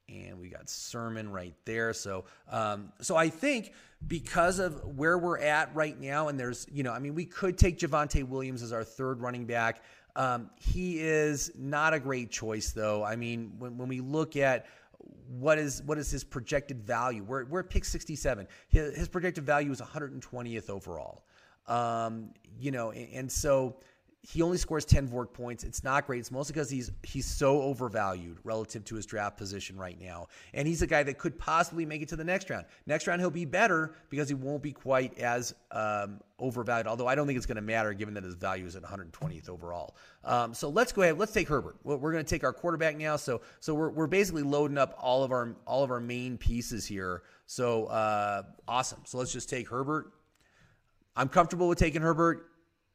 and 0.10 0.40
we 0.40 0.50
got 0.50 0.70
Sermon 0.70 1.32
right 1.32 1.56
there. 1.66 1.94
So, 1.94 2.26
um, 2.50 2.92
so 3.02 3.16
I 3.16 3.30
think 3.30 3.74
because 4.06 4.60
of 4.60 4.84
where 4.98 5.18
we're 5.18 5.40
at 5.40 5.74
right 5.76 6.00
now, 6.00 6.28
and 6.28 6.40
there's, 6.40 6.68
you 6.72 6.84
know, 6.84 6.92
I 6.92 7.00
mean, 7.00 7.16
we 7.16 7.26
could 7.26 7.58
take 7.58 7.80
Javonte 7.80 8.28
Williams 8.28 8.62
as 8.62 8.74
our 8.74 8.84
third 8.84 9.22
running 9.22 9.46
back. 9.46 9.82
Um, 10.16 10.50
he 10.60 11.00
is 11.00 11.52
not 11.58 11.94
a 11.94 12.00
great 12.00 12.30
choice, 12.30 12.72
though. 12.72 13.04
I 13.04 13.16
mean, 13.16 13.54
when, 13.58 13.78
when 13.78 13.90
we 13.90 14.00
look 14.00 14.36
at 14.36 14.68
what 15.28 15.58
is 15.58 15.82
what 15.84 15.98
is 15.98 16.12
his 16.12 16.24
projected 16.24 16.82
value? 16.84 17.24
We're, 17.24 17.46
we're 17.46 17.62
at 17.62 17.70
pick 17.70 17.86
67. 17.86 18.48
His, 18.70 18.96
his 18.96 19.08
projected 19.08 19.46
value 19.46 19.72
is 19.72 19.82
120th 19.82 20.70
overall. 20.70 21.24
Um, 21.68 22.30
you 22.60 22.72
know, 22.72 22.92
and, 22.92 23.10
and 23.14 23.32
so 23.32 23.78
he 24.26 24.42
only 24.42 24.58
scores 24.58 24.86
10 24.86 25.10
VORC 25.10 25.34
points. 25.34 25.66
It's 25.66 25.84
not 25.84 26.08
great. 26.08 26.20
It's 26.20 26.32
mostly 26.32 26.54
because 26.54 26.70
he's 26.70 26.92
he's 27.04 27.26
so 27.26 27.62
overvalued 27.62 28.38
relative 28.46 28.86
to 28.86 28.96
his 28.96 29.06
draft 29.06 29.36
position 29.38 29.76
right 29.76 30.00
now. 30.00 30.28
And 30.54 30.66
he's 30.66 30.82
a 30.82 30.88
guy 30.88 31.04
that 31.04 31.18
could 31.18 31.38
possibly 31.38 31.86
make 31.86 32.02
it 32.02 32.08
to 32.10 32.16
the 32.16 32.24
next 32.24 32.50
round. 32.50 32.66
Next 32.86 33.06
round, 33.06 33.20
he'll 33.20 33.30
be 33.30 33.44
better 33.44 33.96
because 34.10 34.30
he 34.30 34.36
won't 34.36 34.64
be 34.64 34.72
quite 34.72 35.20
as 35.20 35.54
um, 35.72 36.22
overvalued, 36.40 36.88
although 36.88 37.06
I 37.06 37.16
don't 37.16 37.28
think 37.28 37.36
it's 37.36 37.46
going 37.46 37.58
to 37.58 37.62
matter 37.62 37.92
given 37.94 38.14
that 38.14 38.24
his 38.24 38.36
value 38.36 38.66
is 38.66 38.78
at 38.78 38.84
120th 38.84 39.50
overall. 39.50 39.98
Um, 40.24 40.54
so 40.54 40.70
let's 40.70 40.94
go 40.94 41.02
ahead. 41.02 41.20
Let's 41.20 41.34
take 41.34 41.50
Herbert. 41.50 41.76
We're 41.84 41.98
going 41.98 42.24
to 42.24 42.30
take 42.30 42.46
our 42.46 42.54
quarterback 42.54 42.96
now. 42.96 43.18
So 43.18 43.42
so 43.60 43.76
we're, 43.76 43.90
we're 43.90 44.08
basically 44.08 44.44
loading 44.44 44.78
up 44.78 44.98
all 45.02 45.26
of 45.26 45.34
our 45.34 45.58
all 45.68 45.84
of 45.84 45.92
our 45.92 46.00
main 46.00 46.38
pieces 46.38 46.86
here. 46.86 47.24
So 47.46 47.88
uh, 47.88 48.44
awesome. 48.70 49.02
So 49.04 49.18
let's 49.18 49.34
just 49.34 49.50
take 49.50 49.68
Herbert. 49.68 50.14
I'm 51.14 51.28
comfortable 51.28 51.68
with 51.68 51.78
taking 51.78 52.02
Herbert 52.02 52.48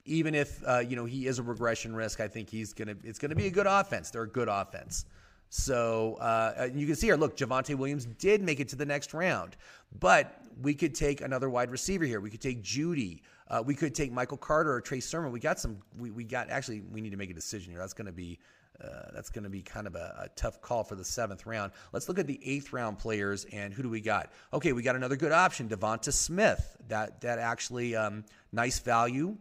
even 0.09 0.35
if 0.35 0.63
uh, 0.67 0.79
you 0.79 0.97
know 0.97 1.05
he 1.05 1.27
is 1.27 1.39
a 1.39 1.43
regression 1.43 1.95
risk, 1.95 2.21
I 2.21 2.29
think 2.29 2.51
he's 2.51 2.73
gonna. 2.73 2.97
It's 3.05 3.19
gonna 3.19 3.35
be 3.35 3.47
a 3.47 3.51
good 3.51 3.67
offense. 3.67 4.11
They're 4.11 4.23
a 4.23 4.29
good 4.29 4.49
offense. 4.49 5.05
So 5.51 6.17
uh, 6.21 6.69
you 6.75 6.87
can 6.87 6.97
see 6.97 7.07
here. 7.07 7.17
Look, 7.17 7.37
Javonte 7.37 7.75
Williams 7.75 8.05
did 8.05 8.43
make 8.43 8.61
it 8.61 8.69
to 8.69 8.77
the 8.77 8.85
next 8.85 9.15
round, 9.15 9.57
but 9.99 10.43
we 10.61 10.75
could 10.75 10.95
take 10.95 11.21
another 11.21 11.49
wide 11.49 11.71
receiver 11.71 12.05
here. 12.05 12.21
We 12.21 12.31
could 12.31 12.41
take 12.41 12.63
Jeudy. 12.63 13.23
Uh, 13.49 13.63
we 13.65 13.75
could 13.75 13.95
take 13.95 14.13
Michael 14.13 14.37
Carter 14.37 14.73
or 14.73 14.81
Trey 14.81 15.01
Sermon. 15.01 15.33
We 15.33 15.41
got 15.41 15.59
some. 15.59 15.79
We, 15.99 16.11
we 16.11 16.25
got 16.25 16.51
actually. 16.51 16.83
We 16.93 17.01
need 17.01 17.11
to 17.11 17.17
make 17.17 17.31
a 17.31 17.35
decision 17.35 17.73
here. 17.73 17.81
That's 17.81 17.95
going 17.95 18.07
to 18.07 18.13
be. 18.13 18.39
Uh, 18.83 19.11
that's 19.13 19.29
going 19.29 19.43
to 19.43 19.51
be 19.51 19.61
kind 19.61 19.89
of 19.89 19.97
a, 19.97 20.27
a, 20.27 20.29
tough 20.37 20.61
call 20.61 20.85
for 20.85 20.95
the 20.95 21.05
seventh 21.05 21.47
round. 21.47 21.73
Let's 21.93 22.09
look 22.09 22.21
at 22.21 22.29
the 22.29 22.39
eighth 22.45 22.73
round 22.73 22.97
players 22.97 23.45
and 23.47 23.75
who 23.75 23.83
do 23.83 23.89
we 23.89 24.01
got? 24.01 24.31
Okay, 24.53 24.73
we 24.73 24.85
got 24.85 24.95
another 24.95 25.17
good 25.17 25.33
option, 25.33 25.69
DeVonta 25.69 26.13
Smith. 26.13 26.77
That 26.87 27.21
that 27.23 27.41
actually 27.41 27.97
um, 27.97 28.25
nice 28.53 28.79
value. 28.79 29.37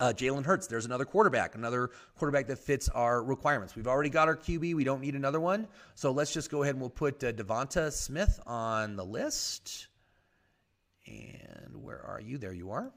Uh, 0.00 0.12
Jalen 0.12 0.44
Hurts, 0.44 0.68
there's 0.68 0.84
another 0.84 1.04
quarterback, 1.04 1.56
another 1.56 1.90
quarterback 2.16 2.46
that 2.46 2.60
fits 2.60 2.88
our 2.90 3.20
requirements. 3.20 3.74
We've 3.74 3.88
already 3.88 4.10
got 4.10 4.28
our 4.28 4.36
QB. 4.36 4.74
We 4.76 4.84
don't 4.84 5.00
need 5.00 5.16
another 5.16 5.40
one. 5.40 5.66
So 5.96 6.12
let's 6.12 6.32
just 6.32 6.50
go 6.50 6.62
ahead 6.62 6.76
and 6.76 6.80
we'll 6.80 6.90
put 6.90 7.24
uh, 7.24 7.32
DeVonta 7.32 7.90
Smith 7.90 8.38
on 8.46 8.94
the 8.94 9.04
list. 9.04 9.88
And 11.04 11.82
where 11.82 12.00
are 12.00 12.20
you? 12.20 12.38
There 12.38 12.52
you 12.52 12.70
are. 12.70 12.92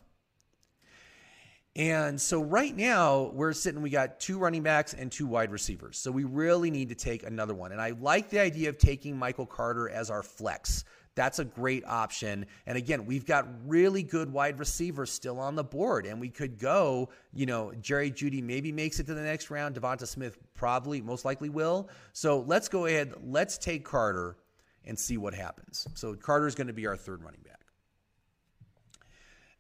And 1.76 2.20
so 2.22 2.44
right 2.44 2.76
now 2.76 3.32
we're 3.34 3.54
sitting, 3.54 3.82
we 3.82 3.90
got 3.90 4.20
two 4.20 4.38
running 4.38 4.62
backs 4.62 4.94
and 4.94 5.12
two 5.12 5.26
wide 5.26 5.52
receivers. 5.52 5.98
So 5.98 6.12
we 6.12 6.26
really 6.26 6.70
need 6.70 6.90
to 6.90 6.96
take 6.96 7.24
another 7.24 7.56
one. 7.56 7.72
And 7.72 7.82
I 7.82 7.92
like 7.92 8.30
the 8.30 8.40
idea 8.40 8.70
of 8.70 8.78
taking 8.78 9.18
Michael 9.18 9.48
Carter 9.48 9.90
as 9.90 10.12
our 10.12 10.22
flex. 10.22 10.84
That's 11.16 11.40
a 11.40 11.46
great 11.46 11.84
option. 11.86 12.46
And 12.66 12.78
again, 12.78 13.06
we've 13.06 13.26
got 13.26 13.48
really 13.66 14.02
good 14.02 14.32
wide 14.32 14.60
receivers 14.60 15.12
still 15.12 15.40
on 15.40 15.56
the 15.56 15.64
board, 15.64 16.06
and 16.06 16.22
we 16.22 16.30
could 16.30 16.58
go, 16.58 17.10
you 17.34 17.46
know, 17.46 17.74
Jerry 17.82 18.12
Jeudy 18.12 18.42
maybe 18.42 18.72
makes 18.72 19.00
it 19.00 19.08
to 19.08 19.14
the 19.14 19.22
next 19.22 19.50
round. 19.50 19.76
DeVonta 19.76 20.08
Smith 20.08 20.38
probably, 20.54 21.02
most 21.02 21.26
likely 21.26 21.50
will. 21.50 21.90
So 22.14 22.42
let's 22.48 22.70
go 22.70 22.86
ahead. 22.86 23.14
Let's 23.24 23.58
take 23.58 23.84
Carter 23.84 24.38
and 24.86 24.98
see 24.98 25.18
what 25.18 25.34
happens. 25.34 25.86
So 25.96 26.14
Carter 26.16 26.48
is 26.48 26.56
going 26.56 26.68
to 26.68 26.74
be 26.74 26.88
our 26.88 26.96
third 26.98 27.24
running 27.24 27.42
back. 27.42 27.60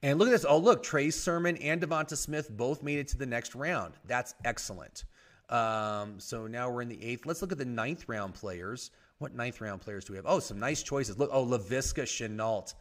And 0.03 0.17
look 0.17 0.29
at 0.29 0.31
this. 0.31 0.45
Oh, 0.47 0.57
look, 0.57 0.81
Trey 0.81 1.11
Sermon 1.11 1.57
and 1.57 1.81
DeVonta 1.81 2.17
Smith 2.17 2.49
both 2.49 2.81
made 2.81 2.99
it 2.99 3.09
to 3.09 3.17
the 3.17 3.25
next 3.25 3.53
round. 3.55 3.93
That's 4.05 4.33
excellent. 4.43 5.03
Um, 5.49 6.19
so 6.19 6.47
now 6.47 6.71
we're 6.71 6.81
in 6.81 6.89
the 6.89 7.03
eighth. 7.03 7.25
Let's 7.25 7.41
look 7.41 7.51
at 7.51 7.57
the 7.57 7.65
ninth 7.65 8.05
round 8.07 8.33
players. 8.33 8.89
What 9.21 9.35
ninth 9.35 9.61
round 9.61 9.81
players 9.81 10.05
do 10.05 10.13
we 10.13 10.17
have? 10.17 10.25
Oh, 10.27 10.39
some 10.39 10.59
nice 10.59 10.81
choices. 10.81 11.19
Look, 11.19 11.29
oh, 11.31 11.45
Laviska 11.45 12.03
Shenault. 12.03 12.73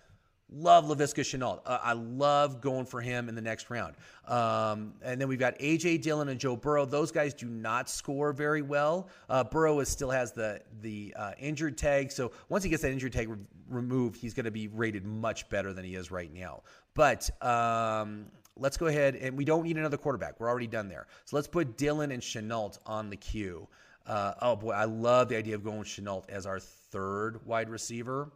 Love 0.52 0.86
Laviska 0.86 1.20
Shenault. 1.20 1.60
Uh, 1.66 1.78
I 1.82 1.92
love 1.92 2.62
going 2.62 2.86
for 2.86 3.00
him 3.02 3.28
in 3.28 3.34
the 3.34 3.42
next 3.42 3.68
round. 3.68 3.94
Um, 4.26 4.94
and 5.02 5.20
then 5.20 5.28
we've 5.28 5.38
got 5.38 5.56
AJ 5.58 6.00
Dillon 6.00 6.30
and 6.30 6.40
Joe 6.40 6.56
Burrow. 6.56 6.86
Those 6.86 7.12
guys 7.12 7.34
do 7.34 7.46
not 7.46 7.90
score 7.90 8.32
very 8.32 8.62
well. 8.62 9.10
Uh, 9.28 9.44
Burrow 9.44 9.80
is, 9.80 9.90
still 9.90 10.10
has 10.10 10.32
the 10.32 10.62
the 10.80 11.14
uh, 11.16 11.32
injured 11.38 11.76
tag, 11.76 12.10
so 12.10 12.32
once 12.48 12.64
he 12.64 12.70
gets 12.70 12.82
that 12.82 12.90
injured 12.90 13.12
tag 13.12 13.28
re- 13.28 13.36
removed, 13.68 14.16
he's 14.16 14.32
going 14.32 14.46
to 14.46 14.50
be 14.50 14.66
rated 14.68 15.04
much 15.04 15.48
better 15.50 15.74
than 15.74 15.84
he 15.84 15.94
is 15.94 16.10
right 16.10 16.32
now. 16.32 16.62
But 16.94 17.30
um, 17.44 18.26
let's 18.56 18.78
go 18.78 18.86
ahead 18.86 19.14
and 19.16 19.36
we 19.36 19.44
don't 19.44 19.62
need 19.62 19.76
another 19.76 19.98
quarterback. 19.98 20.40
We're 20.40 20.48
already 20.48 20.66
done 20.66 20.88
there. 20.88 21.06
So 21.26 21.36
let's 21.36 21.48
put 21.48 21.76
Dillon 21.76 22.10
and 22.10 22.22
Shenault 22.22 22.78
on 22.86 23.10
the 23.10 23.16
queue. 23.16 23.68
Uh, 24.06 24.34
oh 24.42 24.56
boy, 24.56 24.72
I 24.72 24.84
love 24.84 25.28
the 25.28 25.36
idea 25.36 25.54
of 25.54 25.62
going 25.62 25.78
with 25.78 25.88
Shenault 25.88 26.28
as 26.28 26.46
our 26.46 26.58
third 26.58 27.44
wide 27.46 27.68
receiver. 27.68 28.30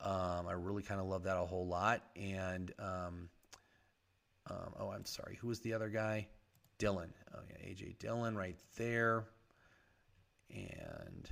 Um, 0.00 0.46
I 0.48 0.52
really 0.52 0.82
kind 0.82 1.00
of 1.00 1.06
love 1.06 1.22
that 1.24 1.36
a 1.36 1.44
whole 1.44 1.66
lot. 1.66 2.02
And 2.16 2.72
um, 2.78 3.28
um, 4.50 4.74
oh, 4.78 4.90
I'm 4.90 5.04
sorry. 5.04 5.38
Who 5.40 5.48
was 5.48 5.60
the 5.60 5.72
other 5.72 5.88
guy? 5.88 6.28
Dillon. 6.78 7.12
Oh 7.34 7.40
yeah, 7.48 7.68
AJ 7.68 7.98
Dillon 7.98 8.36
right 8.36 8.58
there, 8.76 9.24
and 10.50 11.28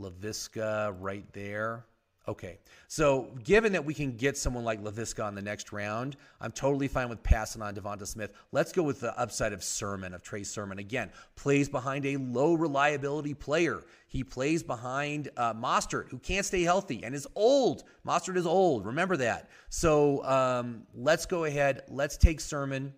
Laviska 0.00 0.94
right 1.00 1.30
there. 1.32 1.84
Okay, 2.28 2.58
so 2.86 3.30
given 3.44 3.72
that 3.72 3.84
we 3.84 3.94
can 3.94 4.14
get 4.14 4.36
someone 4.36 4.62
like 4.62 4.84
Laviska 4.84 5.24
on 5.24 5.34
the 5.34 5.40
next 5.40 5.72
round, 5.72 6.16
I'm 6.38 6.52
totally 6.52 6.86
fine 6.86 7.08
with 7.08 7.22
passing 7.22 7.62
on 7.62 7.74
DeVonta 7.74 8.06
Smith. 8.06 8.34
Let's 8.52 8.72
go 8.72 8.82
with 8.82 9.00
the 9.00 9.18
upside 9.18 9.54
of 9.54 9.64
Sermon, 9.64 10.12
of 10.12 10.22
Trey 10.22 10.42
Sermon. 10.44 10.78
Again, 10.78 11.10
plays 11.34 11.68
behind 11.68 12.04
a 12.04 12.18
low 12.18 12.52
reliability 12.52 13.32
player. 13.32 13.82
He 14.06 14.22
plays 14.22 14.62
behind 14.62 15.30
uh, 15.38 15.54
Mostert, 15.54 16.10
who 16.10 16.18
can't 16.18 16.44
stay 16.44 16.62
healthy 16.62 17.02
and 17.04 17.14
is 17.14 17.26
old. 17.34 17.84
Mostert 18.06 18.36
is 18.36 18.46
old. 18.46 18.84
Remember 18.84 19.16
that. 19.16 19.48
So 19.70 20.22
um, 20.24 20.86
let's 20.94 21.24
go 21.24 21.44
ahead. 21.44 21.84
Let's 21.88 22.18
take 22.18 22.40
Sermon 22.40 22.92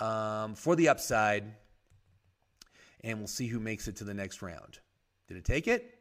um, 0.00 0.56
for 0.56 0.74
the 0.74 0.88
upside, 0.88 1.44
and 3.04 3.18
we'll 3.18 3.28
see 3.28 3.46
who 3.46 3.60
makes 3.60 3.86
it 3.86 3.94
to 3.96 4.04
the 4.04 4.14
next 4.14 4.42
round. 4.42 4.80
Did 5.28 5.36
it 5.36 5.44
take 5.44 5.68
it? 5.68 5.99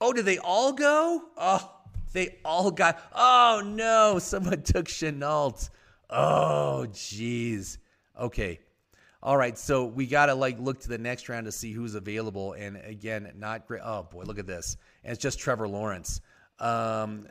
Oh, 0.00 0.12
did 0.12 0.24
they 0.24 0.38
all 0.38 0.72
go? 0.72 1.22
Oh, 1.36 1.72
they 2.12 2.38
all 2.44 2.70
got. 2.70 3.00
Oh 3.14 3.62
no, 3.64 4.18
someone 4.18 4.62
took 4.62 4.86
Shenault. 4.86 5.70
Oh, 6.10 6.86
jeez. 6.90 7.78
Okay. 8.18 8.60
All 9.20 9.36
right, 9.36 9.58
so 9.58 9.84
we 9.84 10.06
gotta 10.06 10.34
like 10.34 10.60
look 10.60 10.78
to 10.80 10.88
the 10.88 10.98
next 10.98 11.28
round 11.28 11.46
to 11.46 11.52
see 11.52 11.72
who's 11.72 11.96
available, 11.96 12.52
and 12.52 12.76
again, 12.84 13.32
not 13.36 13.66
great. 13.66 13.82
Oh 13.84 14.04
boy, 14.04 14.22
look 14.22 14.38
at 14.38 14.46
this, 14.46 14.76
and 15.02 15.12
it's 15.12 15.20
just 15.20 15.40
Trevor 15.40 15.66
Lawrence. 15.66 16.20
Um, 16.60 17.26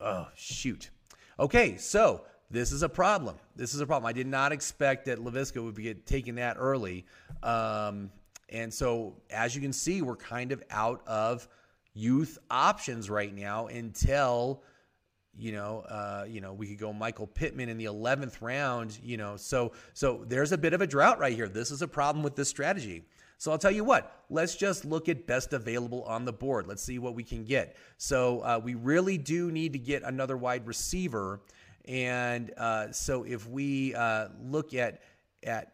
oh 0.00 0.28
shoot. 0.34 0.90
Okay, 1.38 1.78
so 1.78 2.26
this 2.50 2.72
is 2.72 2.82
a 2.82 2.90
problem. 2.90 3.36
This 3.56 3.72
is 3.72 3.80
a 3.80 3.86
problem. 3.86 4.06
I 4.06 4.12
did 4.12 4.26
not 4.26 4.52
expect 4.52 5.06
that 5.06 5.18
Laviska 5.18 5.64
would 5.64 5.74
be 5.74 5.94
taking 5.94 6.34
that 6.34 6.56
early, 6.58 7.06
um, 7.42 8.10
and 8.50 8.72
so 8.72 9.16
as 9.30 9.54
you 9.54 9.62
can 9.62 9.72
see, 9.72 10.02
we're 10.02 10.16
kind 10.16 10.52
of 10.52 10.62
out 10.70 11.00
of 11.06 11.48
youth 11.94 12.38
options 12.50 13.10
right 13.10 13.34
now 13.34 13.66
until 13.66 14.62
you 15.36 15.52
know 15.52 15.80
uh, 15.80 16.24
you 16.28 16.40
know 16.40 16.52
we 16.52 16.66
could 16.66 16.78
go 16.78 16.92
Michael 16.92 17.26
Pittman 17.26 17.68
in 17.68 17.78
the 17.78 17.86
11th 17.86 18.40
round 18.40 18.98
you 19.02 19.16
know. 19.16 19.36
So 19.36 19.72
so 19.94 20.24
there's 20.26 20.52
a 20.52 20.58
bit 20.58 20.72
of 20.72 20.80
a 20.80 20.86
drought 20.86 21.18
right 21.18 21.34
here. 21.34 21.48
This 21.48 21.70
is 21.70 21.82
a 21.82 21.88
problem 21.88 22.22
with 22.22 22.36
this 22.36 22.48
strategy. 22.48 23.04
So 23.38 23.50
I'll 23.50 23.58
tell 23.58 23.70
you 23.70 23.84
what 23.84 24.24
let's 24.28 24.54
just 24.54 24.84
look 24.84 25.08
at 25.08 25.26
best 25.26 25.52
available 25.52 26.02
on 26.04 26.24
the 26.24 26.32
board. 26.32 26.66
Let's 26.66 26.82
see 26.82 26.98
what 26.98 27.14
we 27.14 27.24
can 27.24 27.44
get. 27.44 27.76
So 27.96 28.40
uh, 28.40 28.60
we 28.62 28.74
really 28.74 29.18
do 29.18 29.50
need 29.50 29.72
to 29.72 29.78
get 29.78 30.02
another 30.02 30.36
wide 30.36 30.66
receiver. 30.66 31.40
And 31.86 32.52
uh, 32.56 32.92
so 32.92 33.24
if 33.24 33.48
we 33.48 33.94
uh, 33.94 34.28
look 34.42 34.74
at 34.74 35.00
at 35.42 35.72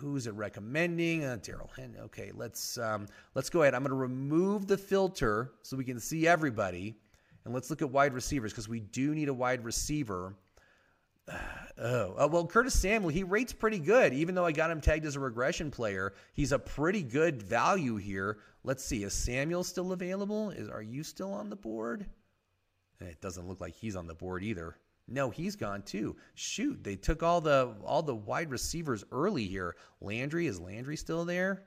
who's 0.00 0.26
it 0.26 0.34
recommending? 0.34 1.24
Uh, 1.24 1.38
Darrell 1.42 1.70
Hen. 1.76 1.96
Okay, 2.00 2.32
let's 2.34 2.78
um, 2.78 3.06
let's 3.34 3.50
go 3.50 3.62
ahead. 3.62 3.74
I'm 3.74 3.82
going 3.82 3.90
to 3.90 3.96
remove 3.96 4.66
the 4.66 4.78
filter 4.78 5.52
so 5.62 5.76
we 5.76 5.84
can 5.84 6.00
see 6.00 6.26
everybody, 6.26 6.96
and 7.44 7.54
let's 7.54 7.70
look 7.70 7.82
at 7.82 7.90
wide 7.90 8.14
receivers 8.14 8.52
because 8.52 8.68
we 8.68 8.80
do 8.80 9.14
need 9.14 9.28
a 9.28 9.34
wide 9.34 9.64
receiver. 9.64 10.34
oh, 11.78 12.14
uh, 12.18 12.28
well, 12.28 12.46
Curtis 12.46 12.78
Samuel, 12.78 13.10
he 13.10 13.22
rates 13.22 13.52
pretty 13.52 13.78
good. 13.78 14.12
Even 14.14 14.34
though 14.34 14.46
I 14.46 14.52
got 14.52 14.70
him 14.70 14.80
tagged 14.80 15.04
as 15.04 15.16
a 15.16 15.20
regression 15.20 15.70
player, 15.70 16.14
he's 16.32 16.52
a 16.52 16.58
pretty 16.58 17.02
good 17.02 17.42
value 17.42 17.96
here. 17.96 18.38
Let's 18.64 18.84
see, 18.84 19.04
is 19.04 19.12
Samuel 19.12 19.64
still 19.64 19.92
available? 19.92 20.50
Is 20.50 20.68
are 20.68 20.82
you 20.82 21.02
still 21.02 21.32
on 21.32 21.50
the 21.50 21.56
board? 21.56 22.06
It 23.00 23.20
doesn't 23.20 23.48
look 23.48 23.60
like 23.60 23.74
he's 23.74 23.96
on 23.96 24.06
the 24.06 24.14
board 24.14 24.42
either. 24.42 24.76
No, 25.08 25.30
he's 25.30 25.56
gone 25.56 25.82
too. 25.82 26.16
Shoot, 26.34 26.84
they 26.84 26.96
took 26.96 27.22
all 27.22 27.40
the 27.40 27.74
all 27.84 28.02
the 28.02 28.14
wide 28.14 28.50
receivers 28.50 29.04
early 29.10 29.46
here. 29.46 29.76
Landry 30.00 30.46
is 30.46 30.60
Landry 30.60 30.96
still 30.96 31.24
there? 31.24 31.64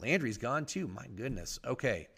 Landry's 0.00 0.38
gone 0.38 0.64
too. 0.64 0.86
My 0.88 1.06
goodness. 1.16 1.58
Okay, 1.64 2.08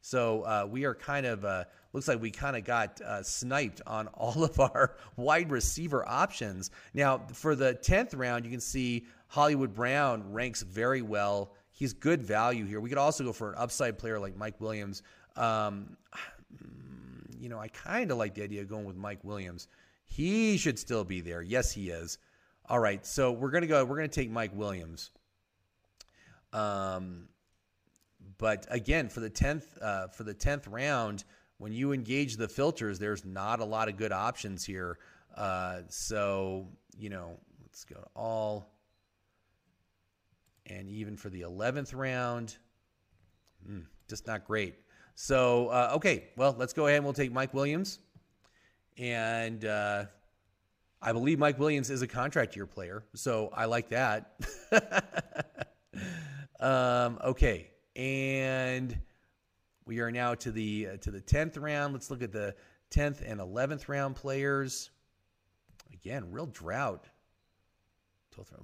so 0.00 0.42
uh, 0.42 0.68
we 0.70 0.84
are 0.84 0.94
kind 0.94 1.24
of 1.24 1.44
uh, 1.46 1.64
looks 1.94 2.08
like 2.08 2.20
we 2.20 2.30
kind 2.30 2.56
of 2.56 2.64
got 2.64 3.00
uh, 3.00 3.22
sniped 3.22 3.80
on 3.86 4.06
all 4.14 4.44
of 4.44 4.60
our 4.60 4.96
wide 5.16 5.50
receiver 5.50 6.06
options. 6.06 6.70
Now 6.92 7.22
for 7.32 7.54
the 7.54 7.74
tenth 7.74 8.12
round, 8.12 8.44
you 8.44 8.50
can 8.50 8.60
see 8.60 9.06
Hollywood 9.28 9.74
Brown 9.74 10.32
ranks 10.32 10.62
very 10.62 11.02
well. 11.02 11.54
He's 11.72 11.92
good 11.92 12.22
value 12.22 12.66
here. 12.66 12.80
We 12.80 12.88
could 12.88 12.98
also 12.98 13.24
go 13.24 13.32
for 13.32 13.50
an 13.50 13.56
upside 13.58 13.98
player 13.98 14.20
like 14.20 14.36
Mike 14.36 14.60
Williams. 14.60 15.02
Um, 15.36 15.96
you 17.44 17.50
know, 17.50 17.58
I 17.58 17.68
kind 17.68 18.10
of 18.10 18.16
like 18.16 18.34
the 18.34 18.42
idea 18.42 18.62
of 18.62 18.68
going 18.70 18.86
with 18.86 18.96
Mike 18.96 19.22
Williams. 19.22 19.68
He 20.06 20.56
should 20.56 20.78
still 20.78 21.04
be 21.04 21.20
there. 21.20 21.42
Yes, 21.42 21.70
he 21.70 21.90
is. 21.90 22.16
All 22.70 22.78
right, 22.78 23.04
so 23.04 23.32
we're 23.32 23.50
gonna 23.50 23.66
go. 23.66 23.84
We're 23.84 23.96
gonna 23.96 24.08
take 24.08 24.30
Mike 24.30 24.52
Williams. 24.54 25.10
Um, 26.54 27.28
but 28.38 28.66
again, 28.70 29.10
for 29.10 29.20
the 29.20 29.28
tenth 29.28 29.66
uh, 29.82 30.08
for 30.08 30.24
the 30.24 30.32
tenth 30.32 30.66
round, 30.68 31.24
when 31.58 31.74
you 31.74 31.92
engage 31.92 32.38
the 32.38 32.48
filters, 32.48 32.98
there's 32.98 33.26
not 33.26 33.60
a 33.60 33.64
lot 33.66 33.90
of 33.90 33.98
good 33.98 34.12
options 34.12 34.64
here. 34.64 34.98
Uh, 35.36 35.80
so 35.88 36.66
you 36.96 37.10
know, 37.10 37.38
let's 37.60 37.84
go 37.84 37.96
to 37.96 38.06
all, 38.16 38.72
and 40.64 40.88
even 40.88 41.18
for 41.18 41.28
the 41.28 41.42
eleventh 41.42 41.92
round, 41.92 42.56
mm, 43.68 43.84
just 44.08 44.26
not 44.26 44.46
great. 44.46 44.76
So, 45.14 45.68
uh, 45.68 45.92
okay, 45.94 46.28
well, 46.36 46.54
let's 46.58 46.72
go 46.72 46.86
ahead 46.86 46.96
and 46.96 47.04
we'll 47.04 47.14
take 47.14 47.32
Mike 47.32 47.54
Williams. 47.54 48.00
And 48.98 49.64
uh, 49.64 50.06
I 51.00 51.12
believe 51.12 51.38
Mike 51.38 51.58
Williams 51.58 51.90
is 51.90 52.02
a 52.02 52.06
contract 52.06 52.56
year 52.56 52.66
player. 52.66 53.04
So 53.14 53.50
I 53.54 53.66
like 53.66 53.90
that. 53.90 54.34
um, 56.60 57.18
okay. 57.24 57.70
And 57.96 58.98
we 59.86 60.00
are 60.00 60.10
now 60.10 60.34
to 60.34 60.50
the 60.50 60.88
uh, 60.92 60.96
to 60.98 61.10
the 61.10 61.20
10th 61.20 61.60
round. 61.60 61.92
Let's 61.92 62.10
look 62.10 62.22
at 62.22 62.32
the 62.32 62.54
10th 62.90 63.22
and 63.24 63.40
11th 63.40 63.88
round 63.88 64.16
players. 64.16 64.90
Again, 65.92 66.30
real 66.30 66.46
drought. 66.46 67.06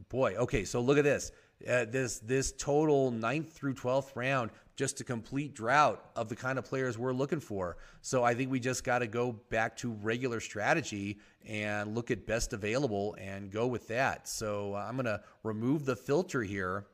Boy, 0.09 0.35
okay, 0.35 0.65
so 0.65 0.81
look 0.81 0.99
at 0.99 1.05
this. 1.05 1.31
Uh, 1.69 1.85
this 1.85 2.19
this 2.19 2.53
total 2.53 3.13
ninth 3.13 3.53
through 3.53 3.75
12th 3.75 4.17
round 4.17 4.51
just 4.81 4.99
a 5.03 5.05
complete 5.05 5.53
drought 5.53 6.03
of 6.17 6.31
the 6.31 6.35
kind 6.35 6.59
of 6.59 6.65
players 6.65 6.97
we're 6.97 7.13
looking 7.13 7.39
for. 7.39 7.77
So 8.01 8.25
I 8.25 8.33
think 8.33 8.51
we 8.51 8.59
just 8.59 8.83
got 8.83 9.01
to 9.01 9.07
go 9.07 9.33
back 9.51 9.77
to 9.77 9.91
regular 9.91 10.41
strategy 10.41 11.19
and 11.47 11.95
look 11.95 12.11
at 12.11 12.27
best 12.27 12.55
available 12.55 13.15
and 13.21 13.51
go 13.51 13.67
with 13.67 13.87
that. 13.89 14.27
So 14.27 14.73
uh, 14.75 14.87
I'm 14.89 14.97
going 14.97 15.05
to 15.05 15.21
remove 15.43 15.85
the 15.85 15.95
filter 15.95 16.43
here. 16.43 16.87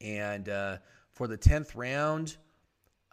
And 0.00 0.48
uh, 0.48 0.78
for 1.12 1.28
the 1.28 1.38
10th 1.38 1.76
round, 1.76 2.38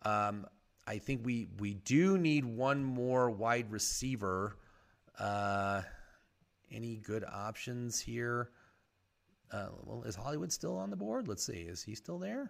um, 0.06 0.48
I 0.88 0.98
think 0.98 1.24
we, 1.24 1.48
we 1.60 1.76
do 1.76 2.18
need 2.18 2.44
one 2.44 2.84
more 2.84 3.30
wide 3.30 3.72
receiver. 3.72 4.58
Uh, 5.20 5.84
any 6.72 6.96
good 6.96 7.24
options 7.32 8.00
here? 8.00 8.50
Uh, 9.52 9.68
well, 9.84 10.02
is 10.02 10.16
Hollywood 10.16 10.52
still 10.52 10.76
on 10.78 10.90
the 10.90 10.96
board? 10.96 11.28
Let's 11.28 11.46
see. 11.46 11.60
Is 11.60 11.84
he 11.84 11.94
still 11.94 12.18
there? 12.18 12.50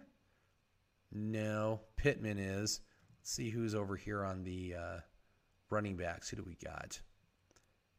No, 1.12 1.80
Pittman 1.96 2.38
is. 2.38 2.80
Let's 3.18 3.30
see 3.30 3.50
who's 3.50 3.74
over 3.74 3.96
here 3.96 4.24
on 4.24 4.42
the 4.42 4.74
uh, 4.74 5.00
running 5.70 5.96
backs. 5.96 6.28
Who 6.28 6.36
do 6.38 6.44
we 6.44 6.56
got? 6.64 7.00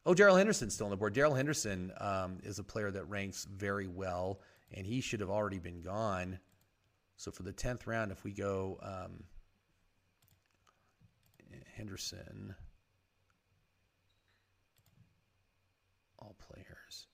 Oh, 0.05 0.13
Darrell 0.13 0.35
Henderson's 0.35 0.73
still 0.73 0.87
on 0.87 0.91
the 0.91 0.97
board. 0.97 1.13
Darrell 1.13 1.35
Henderson 1.35 1.93
um, 1.99 2.39
is 2.43 2.59
a 2.59 2.63
player 2.63 2.91
that 2.91 3.05
ranks 3.05 3.45
very 3.45 3.87
well, 3.87 4.41
and 4.73 4.85
he 4.85 4.99
should 4.99 5.21
have 5.21 5.29
already 5.29 5.59
been 5.59 5.81
gone. 5.81 6.39
So 7.15 7.31
for 7.31 7.43
the 7.43 7.53
10th 7.53 7.87
round, 7.87 8.11
if 8.11 8.23
we 8.23 8.33
go 8.33 8.79
um, 8.81 9.23
Henderson, 11.75 12.55
all 16.19 16.35
players. 16.39 17.07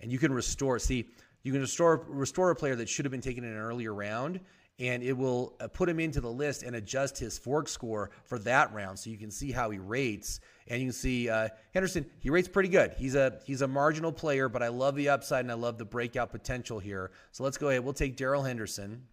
and 0.00 0.12
you 0.12 0.18
can 0.18 0.32
restore. 0.32 0.78
See, 0.78 1.06
you 1.48 1.52
can 1.52 1.62
restore 1.62 2.04
restore 2.08 2.50
a 2.50 2.54
player 2.54 2.76
that 2.76 2.90
should 2.90 3.06
have 3.06 3.10
been 3.10 3.22
taken 3.22 3.42
in 3.42 3.52
an 3.52 3.56
earlier 3.56 3.94
round, 3.94 4.38
and 4.78 5.02
it 5.02 5.14
will 5.14 5.56
uh, 5.60 5.68
put 5.68 5.88
him 5.88 5.98
into 5.98 6.20
the 6.20 6.30
list 6.30 6.62
and 6.62 6.76
adjust 6.76 7.16
his 7.16 7.38
VORC 7.38 7.70
score 7.70 8.10
for 8.26 8.38
that 8.40 8.70
round, 8.74 8.98
so 8.98 9.08
you 9.08 9.16
can 9.16 9.30
see 9.30 9.50
how 9.50 9.70
he 9.70 9.78
rates. 9.78 10.40
And 10.66 10.78
you 10.78 10.88
can 10.88 10.92
see 10.92 11.30
uh, 11.30 11.48
Henderson; 11.72 12.04
he 12.20 12.28
rates 12.28 12.48
pretty 12.48 12.68
good. 12.68 12.92
He's 12.98 13.14
a 13.14 13.40
he's 13.46 13.62
a 13.62 13.66
marginal 13.66 14.12
player, 14.12 14.50
but 14.50 14.62
I 14.62 14.68
love 14.68 14.94
the 14.94 15.08
upside 15.08 15.42
and 15.42 15.50
I 15.50 15.54
love 15.54 15.78
the 15.78 15.86
breakout 15.86 16.30
potential 16.30 16.78
here. 16.78 17.12
So 17.32 17.44
let's 17.44 17.56
go 17.56 17.70
ahead. 17.70 17.82
We'll 17.82 17.94
take 17.94 18.18
Darrell 18.18 18.42
Henderson. 18.42 19.06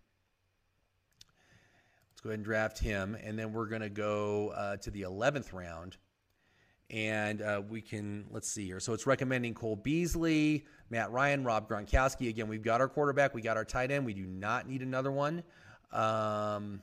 Let's 2.12 2.20
go 2.22 2.32
ahead 2.32 2.40
and 2.40 2.46
draft 2.46 2.80
him, 2.80 3.16
and 3.24 3.40
then 3.40 3.54
we're 3.54 3.68
going 3.68 3.82
to 3.82 3.90
go 3.90 4.50
uh, 4.50 4.76
to 4.76 4.92
the 4.92 5.04
eleventh 5.04 5.54
round 5.54 5.96
and 6.90 7.42
uh, 7.42 7.62
we 7.68 7.82
can 7.82 8.26
let's 8.32 8.50
see 8.50 8.66
here. 8.66 8.80
So 8.80 8.94
it's 8.94 9.08
recommending 9.08 9.54
Cole 9.54 9.76
Beasley, 9.76 10.66
Matt 10.90 11.12
Ryan, 11.12 11.44
Rob 11.44 11.68
Gronkowski. 11.68 12.30
Again, 12.30 12.48
we've 12.48 12.62
got 12.62 12.82
our 12.82 12.88
quarterback, 12.88 13.34
we 13.34 13.42
got 13.42 13.58
our 13.58 13.66
tight 13.66 13.92
end. 13.92 14.06
We 14.06 14.14
do 14.14 14.26
not 14.26 14.68
need 14.68 14.82
another 14.82 15.12
one. 15.12 15.44
Um, 15.92 16.82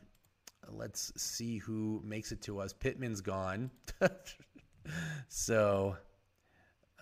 let's 0.69 1.13
see 1.17 1.59
who 1.59 2.03
makes 2.05 2.33
it 2.33 2.43
to 2.43 2.61
us. 2.61 2.73
Pittman's 2.73 3.21
gone, 3.21 3.71
so 5.29 5.97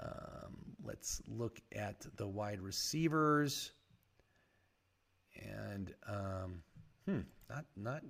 um, 0.02 0.56
let's 0.84 1.22
look 1.26 1.60
at 1.74 2.06
the 2.16 2.26
wide 2.26 2.60
receivers. 2.60 3.72
And 5.42 5.94
um, 6.06 6.62
hmm, 7.06 7.20
not 7.48 7.64
not 7.76 8.02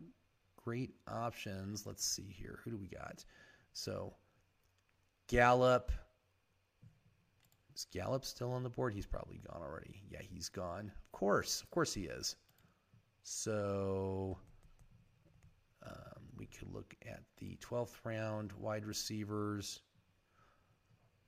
great 0.64 0.90
options. 1.07 1.87
Let's 1.87 2.05
see 2.05 2.35
here. 2.37 2.59
Who 2.64 2.72
do 2.72 2.76
we 2.76 2.88
got? 2.88 3.24
So 3.72 4.14
Gallup. 5.31 5.93
Is 7.75 7.87
Gallup 7.93 8.25
still 8.25 8.51
on 8.51 8.64
the 8.64 8.69
board? 8.69 8.93
He's 8.93 9.07
probably 9.07 9.40
gone 9.49 9.62
already. 9.62 10.03
Yeah, 10.11 10.23
he's 10.23 10.49
gone. 10.49 10.90
Of 11.05 11.12
course. 11.12 11.62
Of 11.62 11.71
course 11.71 11.95
he 11.95 12.03
is. 12.03 12.35
So 13.23 14.37
um, 15.87 16.23
we 16.37 16.47
could 16.47 16.75
look 16.75 16.97
at 17.09 17.23
the 17.38 17.57
12th 17.61 17.95
round 18.03 18.53
wide 18.55 18.85
receivers. 18.85 19.83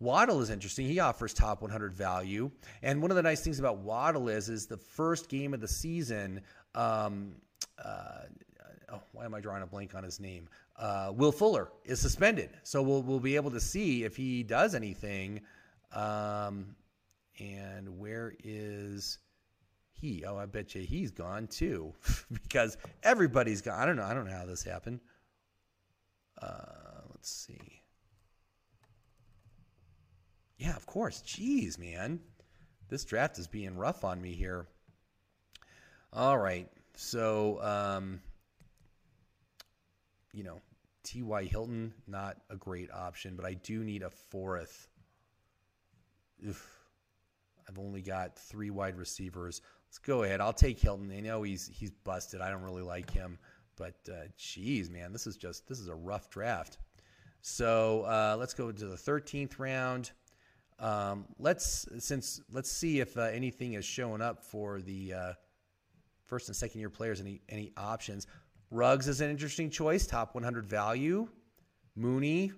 Waddle 0.00 0.40
is 0.40 0.50
interesting. 0.50 0.88
He 0.88 0.98
offers 0.98 1.32
top 1.32 1.62
100 1.62 1.94
value. 1.94 2.50
And 2.82 3.00
one 3.00 3.12
of 3.12 3.16
the 3.16 3.22
nice 3.22 3.40
things 3.40 3.60
about 3.60 3.78
Waddle 3.78 4.28
is, 4.28 4.48
is 4.48 4.66
the 4.66 4.76
first 4.76 5.28
game 5.28 5.54
of 5.54 5.60
the 5.60 5.68
season. 5.68 6.40
Um, 6.74 7.36
uh, 7.82 8.22
oh, 8.92 9.02
why 9.12 9.24
am 9.24 9.34
I 9.34 9.40
drawing 9.40 9.62
a 9.62 9.66
blank 9.66 9.94
on 9.94 10.02
his 10.02 10.18
name? 10.18 10.48
Uh, 10.82 11.12
Will 11.14 11.30
Fuller 11.30 11.70
is 11.84 12.00
suspended, 12.00 12.50
so 12.64 12.82
we'll 12.82 13.04
we'll 13.04 13.20
be 13.20 13.36
able 13.36 13.52
to 13.52 13.60
see 13.60 14.02
if 14.02 14.16
he 14.16 14.42
does 14.42 14.74
anything. 14.74 15.40
Um, 15.94 16.74
and 17.38 18.00
where 18.00 18.34
is 18.42 19.18
he? 19.92 20.24
Oh, 20.24 20.36
I 20.36 20.46
bet 20.46 20.74
you 20.74 20.82
he's 20.82 21.12
gone 21.12 21.46
too, 21.46 21.94
because 22.32 22.76
everybody's 23.04 23.62
gone. 23.62 23.78
I 23.78 23.86
don't 23.86 23.94
know. 23.94 24.02
I 24.02 24.12
don't 24.12 24.26
know 24.26 24.36
how 24.36 24.44
this 24.44 24.64
happened. 24.64 24.98
Uh, 26.42 27.02
let's 27.10 27.30
see. 27.30 27.80
Yeah, 30.58 30.74
of 30.74 30.84
course. 30.86 31.22
Jeez, 31.24 31.78
man, 31.78 32.18
this 32.88 33.04
draft 33.04 33.38
is 33.38 33.46
being 33.46 33.76
rough 33.76 34.02
on 34.02 34.20
me 34.20 34.32
here. 34.32 34.66
All 36.12 36.38
right, 36.38 36.68
so 36.96 37.62
um, 37.62 38.20
you 40.32 40.42
know, 40.42 40.60
T.Y. 41.04 41.44
Hilton, 41.44 41.92
not 42.06 42.38
a 42.50 42.56
great 42.56 42.90
option, 42.92 43.34
but 43.36 43.44
I 43.44 43.54
do 43.54 43.82
need 43.84 44.02
a 44.02 44.10
fourth. 44.10 44.88
Oof. 46.46 46.68
I've 47.68 47.78
only 47.78 48.02
got 48.02 48.36
three 48.36 48.70
wide 48.70 48.96
receivers. 48.96 49.62
Let's 49.88 49.98
go 49.98 50.22
ahead. 50.22 50.40
I'll 50.40 50.52
take 50.52 50.78
Hilton. 50.78 51.12
I 51.12 51.20
know 51.20 51.42
he's 51.42 51.70
he's 51.72 51.90
busted. 51.90 52.40
I 52.40 52.50
don't 52.50 52.62
really 52.62 52.82
like 52.82 53.10
him, 53.10 53.38
but 53.76 53.94
uh, 54.10 54.26
geez, 54.36 54.90
man, 54.90 55.12
this 55.12 55.26
is 55.26 55.36
just 55.36 55.68
this 55.68 55.78
is 55.78 55.88
a 55.88 55.94
rough 55.94 56.30
draft. 56.30 56.78
So 57.40 58.02
uh, 58.02 58.36
let's 58.38 58.54
go 58.54 58.70
to 58.70 58.86
the 58.86 58.96
13th 58.96 59.58
round. 59.58 60.12
Um, 60.78 61.26
let's 61.38 61.86
since 61.98 62.40
let's 62.52 62.70
see 62.70 63.00
if 63.00 63.16
uh, 63.16 63.22
anything 63.22 63.74
is 63.74 63.84
showing 63.84 64.20
up 64.20 64.42
for 64.42 64.80
the 64.80 65.14
uh, 65.14 65.32
first 66.26 66.48
and 66.48 66.56
second 66.56 66.80
year 66.80 66.90
players. 66.90 67.20
Any 67.20 67.40
any 67.48 67.72
options? 67.76 68.26
Ruggs 68.72 69.06
is 69.06 69.20
an 69.20 69.28
interesting 69.28 69.68
choice, 69.68 70.06
top 70.06 70.34
100 70.34 70.64
value. 70.64 71.28
Mooney, 71.94 72.52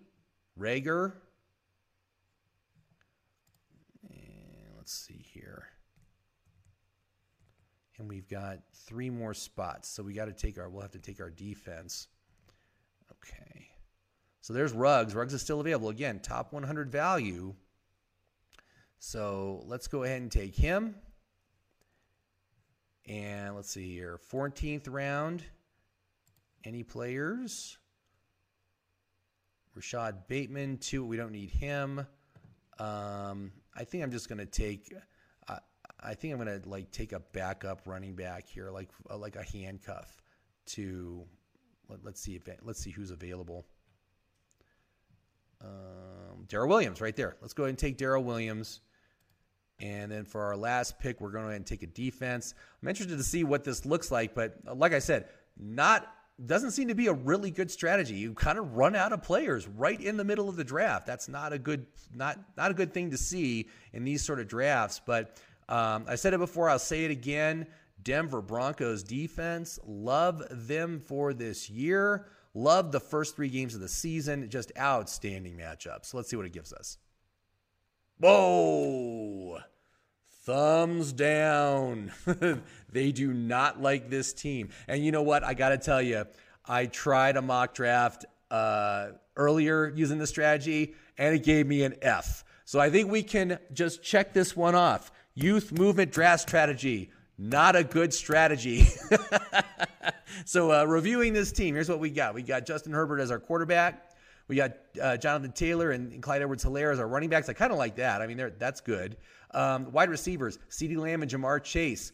Reagor. 0.57 1.13
And 4.09 4.77
let's 4.77 4.93
see 4.93 5.27
here. 5.33 5.65
And 7.99 8.09
we've 8.09 8.29
got 8.29 8.61
three 8.87 9.11
more 9.11 9.35
spots. 9.35 9.89
So 9.89 10.05
we 10.05 10.13
got 10.13 10.27
to 10.27 10.33
take 10.33 10.57
our, 10.57 10.69
we'll 10.69 10.83
have 10.83 10.93
to 10.93 11.01
take 11.01 11.21
our 11.21 11.31
defense. 11.31 12.07
Okay. 13.11 13.67
So 14.41 14.53
there's 14.53 14.73
Ruggs. 14.73 15.17
Ruggs 15.17 15.35
is 15.35 15.43
still 15.43 15.61
available. 15.61 15.89
Again, 15.89 16.21
top 16.21 16.53
100 16.53 16.93
value. 16.93 17.55
So 19.01 19.65
let's 19.67 19.89
go 19.89 20.05
ahead 20.05 20.23
and 20.23 20.31
take 20.31 20.55
him. 20.55 20.95
And 23.07 23.57
let's 23.57 23.71
see 23.71 23.93
here. 23.93 24.21
14th 24.33 24.87
round. 24.89 25.43
Any 26.65 26.83
players? 26.83 27.79
Rashod 29.75 30.27
Bateman, 30.29 30.79
two. 30.79 31.05
We 31.05 31.17
don't 31.17 31.33
need 31.33 31.51
him. 31.51 32.07
Um, 32.79 33.53
I 33.77 33.85
think 33.85 34.03
I'm 34.03 34.11
just 34.11 34.29
going 34.29 34.39
to 34.39 34.47
take. 34.47 34.93
Uh, 35.49 35.59
I 36.01 36.15
think 36.15 36.33
I'm 36.33 36.43
going 36.43 36.63
to 36.63 36.69
like 36.69 36.91
take 36.91 37.13
a 37.13 37.21
backup 37.21 37.83
running 37.87 38.15
back 38.15 38.47
here, 38.49 38.71
like 38.71 38.89
uh, 39.11 39.19
like 39.19 39.37
a 39.37 39.43
handcuff 39.43 40.23
to. 40.67 41.25
Let, 41.89 42.15
us 42.15 42.21
see 42.21 42.35
if 42.35 42.43
let's 42.63 42.81
see 42.81 42.91
who's 42.91 43.11
available. 43.11 43.67
Um, 45.61 46.47
Darrel 46.49 46.69
Williams, 46.69 47.01
right 47.01 47.15
there. 47.15 47.37
Let's 47.43 47.53
go 47.53 47.65
ahead 47.65 47.71
and 47.71 47.79
take 47.79 47.99
Darrel 47.99 48.25
Williams. 48.25 48.81
And 49.81 50.11
then 50.13 50.25
for 50.25 50.43
our 50.43 50.57
last 50.57 50.99
pick, 50.99 51.21
we're 51.21 51.31
going 51.31 51.59
to 51.59 51.65
take 51.65 51.83
a 51.83 51.87
defense. 51.87 52.55
I'm 52.81 52.89
interested 52.89 53.17
to 53.17 53.25
see 53.25 53.45
what 53.45 53.65
this 53.65 53.85
looks 53.85 54.11
like, 54.11 54.35
but 54.35 54.57
uh, 54.67 54.75
like 54.75 54.93
I 54.93 54.99
said, 55.01 55.29
not 55.59 56.07
doesn't 56.45 56.73
seem 56.73 56.89
to 56.89 56.95
be 56.95 57.07
a 57.07 57.13
really 57.13 57.51
good 57.51 57.71
strategy. 57.71 58.15
You 58.15 58.35
kind 58.35 58.59
of 58.59 58.75
run 58.77 58.97
out 58.97 59.13
of 59.13 59.23
players 59.23 59.69
right 59.69 60.01
in 60.01 60.17
the 60.17 60.25
middle 60.25 60.49
of 60.49 60.57
the 60.57 60.65
draft. 60.65 61.07
That's 61.07 61.29
not 61.29 61.53
a 61.53 61.59
good 61.59 61.87
not 62.15 62.39
not 62.57 62.71
a 62.71 62.75
good 62.75 62.93
thing 62.93 63.11
to 63.11 63.17
see 63.17 63.69
in 63.93 64.05
these 64.05 64.23
sort 64.23 64.41
of 64.41 64.49
drafts. 64.49 65.01
But 65.05 65.37
um, 65.69 66.05
I 66.09 66.17
said 66.17 66.35
it 66.35 66.39
before. 66.39 66.69
I'll 66.69 66.79
say 66.79 67.05
it 67.05 67.11
again. 67.11 67.67
Denver 68.03 68.43
Broncos 68.43 69.03
defense. 69.03 69.79
Love 69.85 70.43
them 70.51 71.01
for 71.01 71.33
this 71.33 71.71
year. 71.71 72.27
Love 72.53 72.93
the 72.93 73.01
first 73.01 73.37
three 73.37 73.49
games 73.49 73.75
of 73.75 73.81
the 73.81 73.89
season. 73.89 74.49
Just 74.51 74.73
outstanding 74.79 75.57
matchups. 75.57 76.15
Let's 76.15 76.29
see 76.29 76.37
what 76.37 76.47
it 76.47 76.53
gives 76.53 76.73
us. 76.73 76.99
Whoa. 78.19 79.59
Thumbs 80.45 81.15
down. 81.15 82.13
they 82.93 83.13
do 83.13 83.33
not 83.33 83.81
like 83.81 84.11
this 84.11 84.35
team. 84.35 84.69
And 84.87 85.03
you 85.03 85.11
know 85.11 85.23
what? 85.23 85.43
I 85.43 85.55
got 85.55 85.71
to 85.71 85.79
tell 85.79 86.03
you, 86.03 86.27
I 86.67 86.85
tried 86.85 87.39
a 87.39 87.43
mock 87.43 87.73
draft 87.73 88.27
uh, 88.51 89.13
earlier 89.37 89.89
using 89.89 90.19
this 90.19 90.29
strategy, 90.29 90.95
and 91.17 91.35
it 91.35 91.45
gave 91.45 91.67
me 91.67 91.83
an 91.83 91.95
F. 92.03 92.45
So 92.67 92.79
I 92.79 92.91
think 92.91 93.11
we 93.11 93.23
can 93.23 93.59
just 93.73 94.03
check 94.03 94.35
this 94.35 94.55
one 94.55 94.75
off. 94.75 95.11
Youth 95.35 95.73
movement 95.73 96.13
draft 96.13 96.43
strategy, 96.43 97.11
not 97.39 97.75
a 97.75 97.83
good 97.83 98.13
strategy. 98.13 98.87
so, 100.45 100.73
uh, 100.73 100.85
reviewing 100.85 101.33
this 101.33 101.53
team, 101.53 101.75
here's 101.75 101.89
what 101.89 102.01
we 102.01 102.11
got 102.11 102.35
we 102.35 102.43
got 102.43 102.67
Justin 102.67 102.93
Herbert 102.93 103.21
as 103.21 103.31
our 103.31 103.41
quarterback. 103.41 104.14
We 104.49 104.57
got 104.57 104.73
uh, 105.01 105.17
Jonathan 105.17 105.53
Taylor 105.53 105.93
and, 105.93 106.13
and 106.13 106.23
Clyde 106.23 106.43
Edwards 106.43 106.65
Helaire 106.65 106.93
as 106.93 107.01
our 107.01 107.09
running 107.09 107.31
backs. 107.31 107.49
I 107.49 107.55
kind 107.55 107.73
of 107.73 107.79
like 107.79 107.97
that. 107.97 108.21
I 108.21 108.27
mean, 108.27 108.53
that's 108.59 108.81
good. 108.81 109.17
Um, 109.53 109.91
wide 109.93 110.11
receivers, 110.11 110.59
CeeDee 110.69 110.99
Lamb 110.99 111.23
and 111.23 111.31
Ja'Marr 111.31 111.63
Chase. 111.63 112.13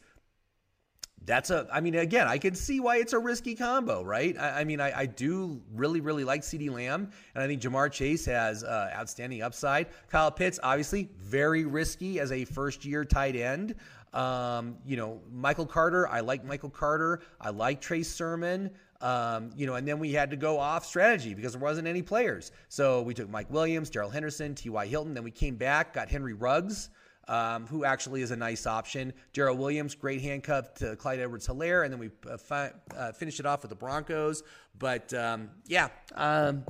That's 1.23 1.51
a, 1.51 1.67
I 1.71 1.81
mean, 1.81 1.95
again, 1.95 2.27
I 2.27 2.39
can 2.39 2.55
see 2.55 2.79
why 2.79 2.97
it's 2.97 3.13
a 3.13 3.19
risky 3.19 3.53
combo, 3.53 4.03
right? 4.03 4.35
I, 4.39 4.61
I 4.61 4.63
mean, 4.63 4.81
I, 4.81 5.01
I, 5.01 5.05
do 5.05 5.61
really, 5.71 6.01
really 6.01 6.23
like 6.23 6.41
CeeDee 6.41 6.71
Lamb, 6.71 7.11
and 7.35 7.43
I 7.43 7.47
think 7.47 7.61
Ja'Marr 7.61 7.91
Chase 7.91 8.25
has 8.25 8.63
uh, 8.63 8.91
outstanding 8.95 9.43
upside. 9.43 9.87
Kyle 10.09 10.31
Pitts, 10.31 10.59
obviously, 10.63 11.09
very 11.19 11.65
risky 11.65 12.19
as 12.19 12.31
a 12.31 12.43
first 12.45 12.85
year 12.85 13.05
tight 13.05 13.35
end. 13.35 13.75
Um, 14.13 14.77
you 14.85 14.97
know, 14.97 15.21
Michael 15.31 15.67
Carter, 15.67 16.07
I 16.07 16.21
like 16.21 16.43
Michael 16.43 16.71
Carter. 16.71 17.21
I 17.39 17.51
like 17.51 17.81
Trey 17.81 18.03
Sermon. 18.03 18.71
Um, 19.01 19.51
you 19.55 19.65
know, 19.65 19.75
and 19.75 19.87
then 19.87 19.99
we 19.99 20.13
had 20.13 20.29
to 20.31 20.37
go 20.37 20.59
off 20.59 20.85
strategy 20.85 21.33
because 21.33 21.53
there 21.53 21.61
wasn't 21.61 21.87
any 21.87 22.01
players. 22.01 22.51
So 22.69 23.01
we 23.01 23.13
took 23.13 23.29
Mike 23.29 23.49
Williams, 23.49 23.89
Darrell 23.89 24.09
Henderson, 24.09 24.55
T.Y. 24.55 24.85
Hilton. 24.87 25.13
Then 25.13 25.23
we 25.23 25.31
came 25.31 25.55
back, 25.55 25.93
got 25.93 26.09
Henry 26.09 26.33
Ruggs 26.33 26.89
um, 27.27 27.65
who 27.67 27.85
actually 27.85 28.21
is 28.21 28.31
a 28.31 28.35
nice 28.35 28.67
option. 28.67 29.13
Darrel 29.33 29.55
Williams, 29.55 29.95
great 29.95 30.21
handcuff 30.21 30.73
to 30.75 30.95
Clyde 30.97 31.19
Edwards 31.19 31.47
Helaire. 31.47 31.83
And 31.83 31.93
then 31.93 31.99
we 31.99 32.09
uh, 32.29 32.37
fi- 32.37 32.73
uh, 32.95 33.13
finished 33.13 33.39
it 33.39 33.45
off 33.45 33.61
with 33.61 33.69
the 33.69 33.75
Broncos. 33.75 34.43
But 34.77 35.13
um, 35.13 35.49
yeah. 35.67 35.89
Um, 36.13 36.65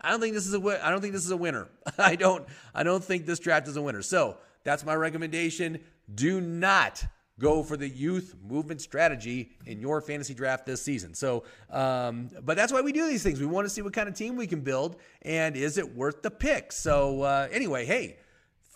I 0.00 0.10
don't 0.10 0.20
think 0.20 0.34
this 0.34 0.46
is 0.46 0.54
a 0.54 0.86
I 0.86 0.90
don't 0.90 1.00
think 1.00 1.12
this 1.12 1.24
is 1.24 1.30
a 1.30 1.36
winner. 1.36 1.68
I 1.98 2.14
don't 2.14 2.46
I 2.74 2.84
don't 2.84 3.02
think 3.02 3.26
this 3.26 3.38
draft 3.38 3.68
is 3.68 3.76
a 3.76 3.82
winner. 3.82 4.02
So 4.02 4.38
that's 4.64 4.84
my 4.84 4.94
recommendation. 4.94 5.80
Do 6.14 6.40
not 6.40 7.04
go 7.38 7.62
for 7.62 7.76
the 7.76 7.88
youth 7.88 8.34
movement 8.46 8.80
strategy 8.80 9.50
in 9.66 9.80
your 9.80 10.00
fantasy 10.00 10.34
draft 10.34 10.66
this 10.66 10.82
season. 10.82 11.14
So, 11.14 11.44
um, 11.70 12.30
but 12.42 12.56
that's 12.56 12.72
why 12.72 12.80
we 12.80 12.92
do 12.92 13.06
these 13.06 13.22
things. 13.22 13.40
We 13.40 13.46
want 13.46 13.66
to 13.66 13.70
see 13.70 13.82
what 13.82 13.92
kind 13.92 14.08
of 14.08 14.14
team 14.14 14.36
we 14.36 14.46
can 14.46 14.60
build 14.60 14.96
and 15.22 15.56
is 15.56 15.78
it 15.78 15.94
worth 15.94 16.22
the 16.22 16.30
pick. 16.30 16.72
So, 16.72 17.22
uh, 17.22 17.48
anyway, 17.50 17.84
hey. 17.86 18.18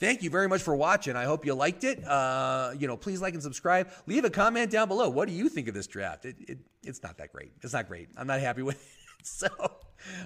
Thank 0.00 0.24
you 0.24 0.30
very 0.30 0.48
much 0.48 0.62
for 0.62 0.74
watching. 0.74 1.14
I 1.14 1.26
hope 1.26 1.46
you 1.46 1.54
liked 1.54 1.84
it. 1.84 2.04
Uh, 2.04 2.72
you 2.76 2.88
know, 2.88 2.96
please 2.96 3.22
like 3.22 3.34
and 3.34 3.42
subscribe. 3.42 3.88
Leave 4.08 4.24
a 4.24 4.30
comment 4.30 4.68
down 4.68 4.88
below. 4.88 5.08
What 5.08 5.28
do 5.28 5.34
you 5.34 5.48
think 5.48 5.68
of 5.68 5.74
this 5.74 5.86
draft? 5.86 6.24
It, 6.24 6.34
it, 6.40 6.58
it's 6.82 7.00
not 7.04 7.18
that 7.18 7.32
great. 7.32 7.52
It's 7.62 7.72
not 7.72 7.86
great. 7.86 8.08
I'm 8.16 8.26
not 8.26 8.40
happy 8.40 8.62
with 8.62 8.74
it. 8.74 8.82
So, 9.24 9.46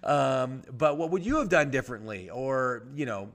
um, 0.02 0.62
but 0.76 0.96
what 0.96 1.10
would 1.10 1.24
you 1.24 1.36
have 1.36 1.48
done 1.48 1.70
differently? 1.70 2.30
Or, 2.30 2.86
you 2.94 3.06
know, 3.06 3.30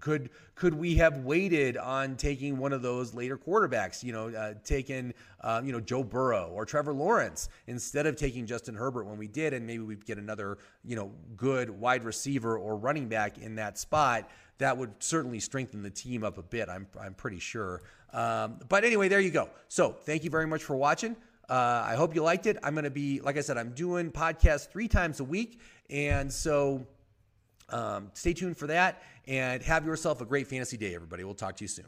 could 0.00 0.30
could 0.54 0.74
we 0.74 0.96
have 0.96 1.18
waited 1.18 1.76
on 1.76 2.16
taking 2.16 2.58
one 2.58 2.72
of 2.72 2.82
those 2.82 3.14
later 3.14 3.36
quarterbacks? 3.36 4.02
You 4.02 4.12
know, 4.12 4.28
uh, 4.28 4.54
taken 4.64 5.14
uh, 5.40 5.62
you 5.64 5.72
know 5.72 5.80
Joe 5.80 6.02
Burrow 6.02 6.50
or 6.52 6.64
Trevor 6.64 6.92
Lawrence 6.92 7.48
instead 7.66 8.06
of 8.06 8.16
taking 8.16 8.46
Justin 8.46 8.74
Herbert 8.74 9.06
when 9.06 9.18
we 9.18 9.28
did, 9.28 9.52
and 9.52 9.66
maybe 9.66 9.82
we'd 9.82 10.04
get 10.04 10.18
another 10.18 10.58
you 10.84 10.96
know 10.96 11.12
good 11.36 11.70
wide 11.70 12.04
receiver 12.04 12.58
or 12.58 12.76
running 12.76 13.08
back 13.08 13.38
in 13.38 13.56
that 13.56 13.78
spot. 13.78 14.28
That 14.58 14.76
would 14.76 14.92
certainly 15.00 15.40
strengthen 15.40 15.82
the 15.82 15.90
team 15.90 16.24
up 16.24 16.38
a 16.38 16.42
bit. 16.42 16.68
I'm 16.68 16.86
I'm 17.00 17.14
pretty 17.14 17.40
sure. 17.40 17.82
Um, 18.12 18.60
but 18.68 18.84
anyway, 18.84 19.08
there 19.08 19.20
you 19.20 19.30
go. 19.30 19.48
So 19.68 19.90
thank 19.90 20.24
you 20.24 20.30
very 20.30 20.46
much 20.46 20.62
for 20.62 20.76
watching. 20.76 21.16
Uh, 21.48 21.84
I 21.86 21.94
hope 21.94 22.14
you 22.14 22.22
liked 22.22 22.46
it. 22.46 22.56
I'm 22.62 22.74
going 22.74 22.84
to 22.84 22.90
be, 22.90 23.20
like 23.20 23.36
I 23.36 23.42
said, 23.42 23.58
I'm 23.58 23.72
doing 23.72 24.10
podcasts 24.10 24.68
three 24.68 24.88
times 24.88 25.20
a 25.20 25.24
week. 25.24 25.60
And 25.90 26.32
so 26.32 26.86
um, 27.68 28.10
stay 28.14 28.32
tuned 28.32 28.56
for 28.56 28.66
that 28.68 29.02
and 29.26 29.62
have 29.62 29.86
yourself 29.86 30.20
a 30.20 30.24
great 30.24 30.46
fantasy 30.46 30.76
day, 30.76 30.94
everybody. 30.94 31.24
We'll 31.24 31.34
talk 31.34 31.56
to 31.56 31.64
you 31.64 31.68
soon. 31.68 31.86